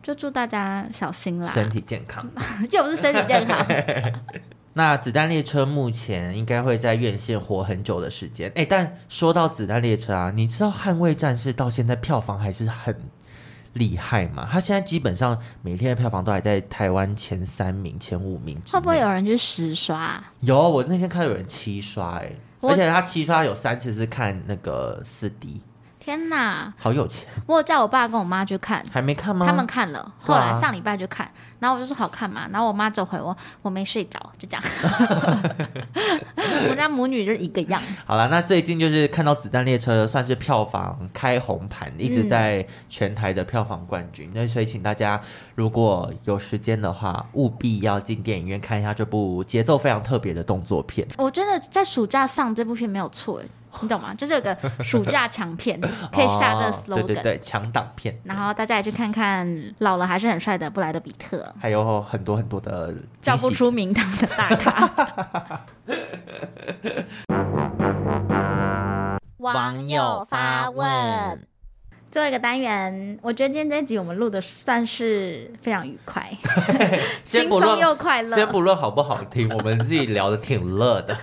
[0.05, 2.24] 就祝大家小心啦，身体健康，
[2.70, 3.66] 又不是身体健康。
[4.74, 12.94] 那子弹列车目前应该会在院线活很久的时间，哎，但说到子弹列车啊，你知道《捍卫战士》到现在票房还是很
[13.72, 14.46] 厉害吗？
[14.50, 18.61] 他现在基本上每天的票房都还在台湾前三名、前五名。
[18.66, 20.22] 会不会有人去实刷？
[20.40, 25.62] 有，我那天看到有人七刷，哎，而且他七刷有三次是看那个四 D。
[26.05, 27.26] 天呐，好有钱！
[27.46, 29.46] 我有叫我爸跟我妈去看，还没看吗？
[29.46, 31.26] 他们看了，后来上礼拜就看，
[31.59, 34.62] 然后我就说好看嘛，然后我妈就回我，我没睡着，就这样。
[36.36, 37.80] 我们家母女就是一个样。
[38.05, 44.30] 好了，那最近就是看到《子弹列车》算是票房开红盘，一直在全台的票房冠军。
[44.34, 45.18] 那、嗯、所以请大家
[45.55, 51.09] 如果有时间的话，务必要进电影院看一下这部节奏非常特别的动作片。
[51.16, 53.40] 我觉得在暑假上这部片没有错。
[53.82, 54.14] 你懂吗？
[54.14, 55.80] 就是有个暑假强片，
[56.12, 58.18] 可以下这个 slogan，、哦、对对对，强档片。
[58.24, 59.46] 然后大家也去看看
[59.78, 64.90] 老了还是很帅的布莱德比特，还有很多很多的叫不出名堂的大咖。
[69.38, 71.46] 网友发问。
[72.14, 76.30] 最后一个单元，我觉得今天这一集我们录的算是非常愉快，
[77.26, 78.36] 轻松又快乐。
[78.36, 81.16] 先不论好不好听，我们自己聊的挺乐的。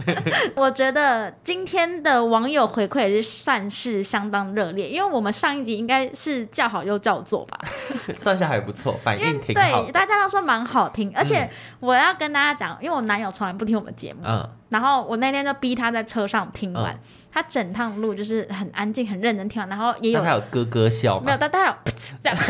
[0.56, 7.60] 我觉得今天的网友回馈也是算是相当热烈，因为我们上一集应该是叫好又叫座吧，
[8.16, 9.82] 算是还不错，反应挺好。
[9.82, 11.46] 对，大家都说蛮好听，而且
[11.80, 16.94] 我要跟大家讲，因为我男友从来不听我们节目，嗯，然后我那天就逼他在车上听完。
[16.94, 16.98] 嗯
[17.32, 21.74] 他整趟路就是很安静、很认真听完，然后也有他有咯咯笑，没有，但他有
[22.20, 22.36] 这样，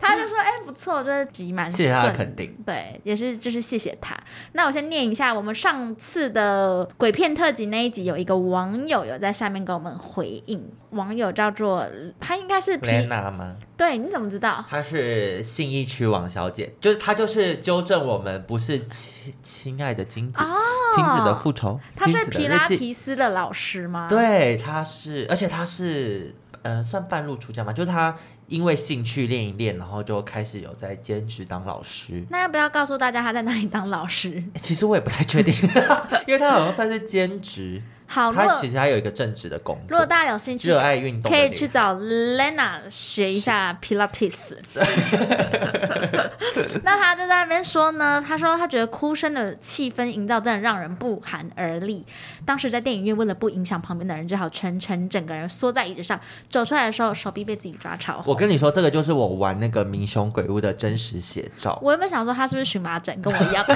[0.00, 4.16] 他就说：“哎、欸，不错，这集蛮顺。”谢谢他的肯定，对，也是就是谢谢他。
[4.52, 11.84] 那我先念一下，我们上次的鬼片特辑那一集，有一个网友有在下面给我们回应，网友叫做
[12.18, 13.56] 他应该是 Lena 吗？
[13.76, 14.64] 对，你怎么知道？
[14.68, 20.56] 他是信义区王小姐，就是他就是纠正我们，不是亲亲爱的金子，哦、
[20.94, 22.64] 亲子的复仇，他是皮拉。
[22.76, 24.06] 提斯的老师吗？
[24.08, 28.14] 对，他是，而且他是，呃，算半路出家嘛，就是他
[28.48, 32.24] 因为兴趣练一练，然后就开始有在兼职当老师。
[32.30, 34.42] 那要不要告诉大家他在哪里当老师？
[34.56, 35.54] 其实我也不太确定，
[36.26, 37.82] 因为他好像算是兼职。
[38.12, 39.84] 好，他其实他有一个正职的工作。
[39.88, 44.56] 如果大家有兴趣，热爱运动，可以去找 Lena 学一下 Pilates。
[46.82, 52.04] 那他就在那边说呢，他说他觉得哭声的气氛营造真的让人不寒而栗。
[52.44, 56.18] 当时在电影院，为了不影响旁边的人，只好全程整个人缩在椅子上。
[56.50, 58.24] 走出来的时候，手臂被自己抓超红。
[58.26, 61.78] 我跟你说，这个就是我玩那个《民雄鬼屋》的真实写照。
[61.80, 63.64] 我原本想说他是不是荨麻疹，跟我一样。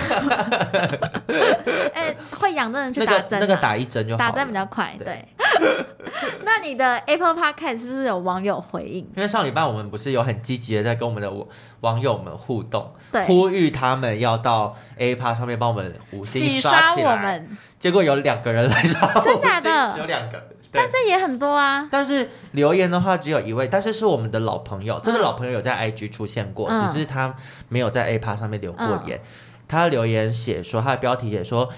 [1.94, 4.23] 哎、欸，会痒的人去打针、啊那个，那个打一针就好。
[4.26, 5.04] 打针比较快，对。
[5.04, 5.28] 对
[6.44, 8.98] 那你的 Apple Podcast 是不是有网友回应？
[9.16, 11.32] 因为上礼拜我们不是有很积极的在跟我们的
[11.80, 17.12] 网友们互动，对，呼吁他们要到 Apple 上面帮我们五星刷起来。
[17.12, 19.92] 我们结果有两个人来刷，真假的？
[19.92, 21.88] 只有两个，但是也很多啊。
[21.90, 27.34] 但是留言的话只有一位，但是是我们的老朋友，这个老朋友有在 IG 出现过，嗯、只是他
[27.68, 29.18] 没有在 Apple 上面留过言。
[29.18, 29.28] 嗯、
[29.68, 31.70] 他留言写说，他的标题写说。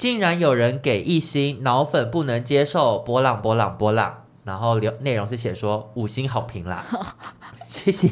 [0.00, 6.82] 竟然有人给一星脑粉不能接受波浪波浪波浪，然后留内容是写说五星好评啦，
[7.68, 8.08] 谢谢，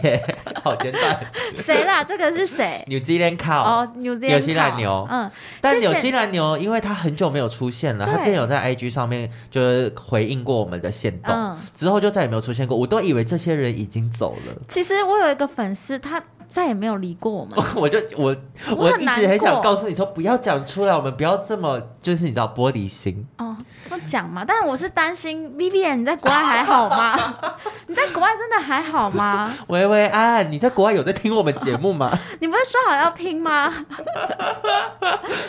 [0.62, 1.18] 好简短。
[1.56, 2.04] 谁啦？
[2.04, 5.08] 这个是谁？New Zealand cow 哦，New Zealand 纽西兰牛。
[5.10, 5.30] 嗯，
[5.62, 12.76] 但纽西兰牛因为它很久没有出现了，对它之前有在 IG 上面就是回应过我们的线动，嗯之后就再也没有出现过。
[12.76, 14.54] 我都以为这些人已经走了。
[14.68, 17.56] 其实我有一个粉丝，他再也没有理过我们。
[17.76, 18.34] 我就我
[18.70, 23.26] 我我一直很想告诉你说，不要讲出来，我们不要这么就是你知道玻璃心。
[23.36, 23.56] 哦，
[23.88, 27.36] 不讲嘛，但是我是担心 Vivian，你在国外还好吗？
[27.86, 29.54] 你在国外真的还好吗？
[29.68, 32.18] 薇薇安，你在国外有在听我们节目吗？
[32.40, 33.72] 你不是说好要听吗？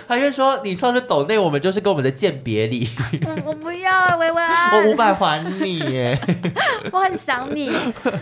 [0.08, 2.88] 他就说你上次抖内，我们就是跟我们的鉴别礼，
[3.26, 6.20] 我我不要，薇薇安，我五百还你耶。
[6.92, 7.68] 我很想你。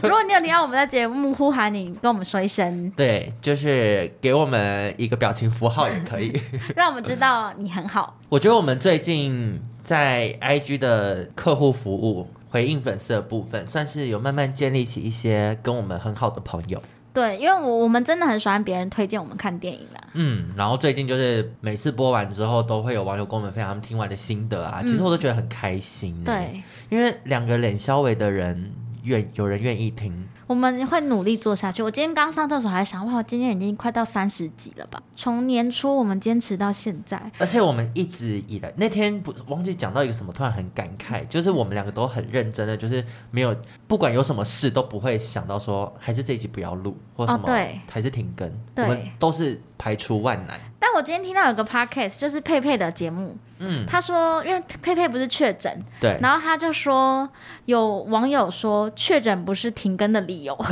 [0.01, 6.31] 如果你有听到我们的节目呼喊你，跟我们说一声，对，就是给我们一个表情符号也可以。
[6.75, 8.17] 让我们知道你很好。
[8.29, 16.81] 我觉得我们最近在 IG 的客户服务回应粉丝的部分，算是有慢慢建立起一些跟我们很好的朋友。
[17.13, 20.07] 对，因为我我们真的很喜欢别人推荐我们看电影啦。
[20.13, 26.23] 嗯，然后最近就是每次播完之后，都会有网友跟我们分享他们听完的心得啊，其实我都觉得很开心。
[26.23, 30.27] 对，因为两个脸稍微的人愿有人愿意听。
[30.47, 31.83] 我们会努力做下去。
[31.83, 35.03] 我今天刚上厕所还想，哇，今天已经快到三十集了吧？
[35.15, 43.55] 从年初我们坚持到现在，而且我们一直以来那天不忘记讲到一个什么，突然很感慨，就是我们两个都很认真的，就是没有
[43.87, 50.59] 不管有什么事都不会想到说还是这一集不要录或什么，哦对还是停更，对我们都是排除万难。
[50.79, 57.27] 但我今天听到有个 podcast，就是佩佩的节目，嗯，他说，因为佩佩不是确诊，对，然后他就说
[57.65, 60.55] 有网友说确诊不是停更的理由。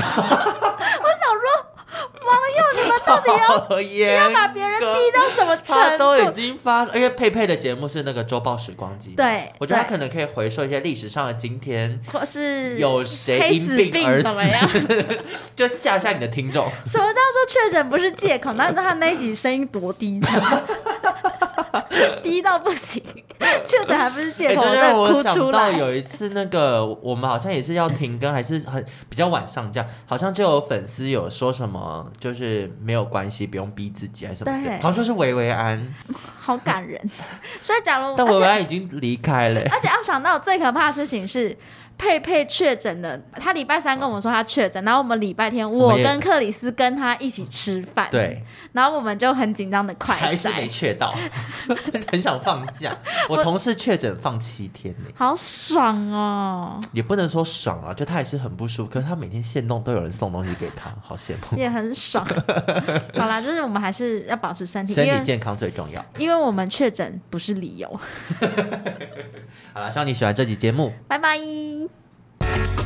[2.45, 3.29] 我想说，网友你们到底
[4.07, 5.81] 要 要把别人逼到什么程度？
[5.81, 15.05] 他都已经发，因为佩佩的节目是那个周报时光机，对我觉得他对可能可以回溯一些历史上的今天，或是有谁黑因死病病而怎么样死，
[15.55, 16.69] 就吓吓你的听众。
[16.85, 18.53] 什么叫做确诊不是借口？
[18.53, 20.41] 那他那一集声音多低沉，
[22.23, 23.03] 低到不行。
[23.65, 25.71] 确诊还不是借口，欸、就让我想到哭出来。
[25.71, 35.93] 有一次，那个我们好像也是要停更，还是很比较晚上架，好像就有粉丝有说什么，就是没有关系，不用逼自己，还是什么好像说是维维安，
[36.39, 36.99] 好感人。
[37.61, 41.55] 所以假如但维维安已经离开了，而且要想到最可怕的事情是。
[41.97, 48.43] 佩佩确诊了，他礼拜三跟我们说他确诊，然后我们礼拜天我跟克里斯跟他一起吃饭，对，
[48.73, 51.15] 然后我们就很紧张的快筛，还是没确到，
[52.11, 52.95] 很想放假。
[53.29, 56.79] 我同事确诊放七天呢，好爽哦！
[56.91, 62.25] 也不能说爽啊，就他还是很不舒服，可是他每天限动都有人送东西给他，好羡慕，也很爽。
[63.17, 67.99] 好啦，就是我们还是要保持身体，身体健康最重要，因为我们确诊不是理由。
[69.73, 71.39] 好了，希望你喜欢这集节目，拜拜。
[72.55, 72.84] Thank you.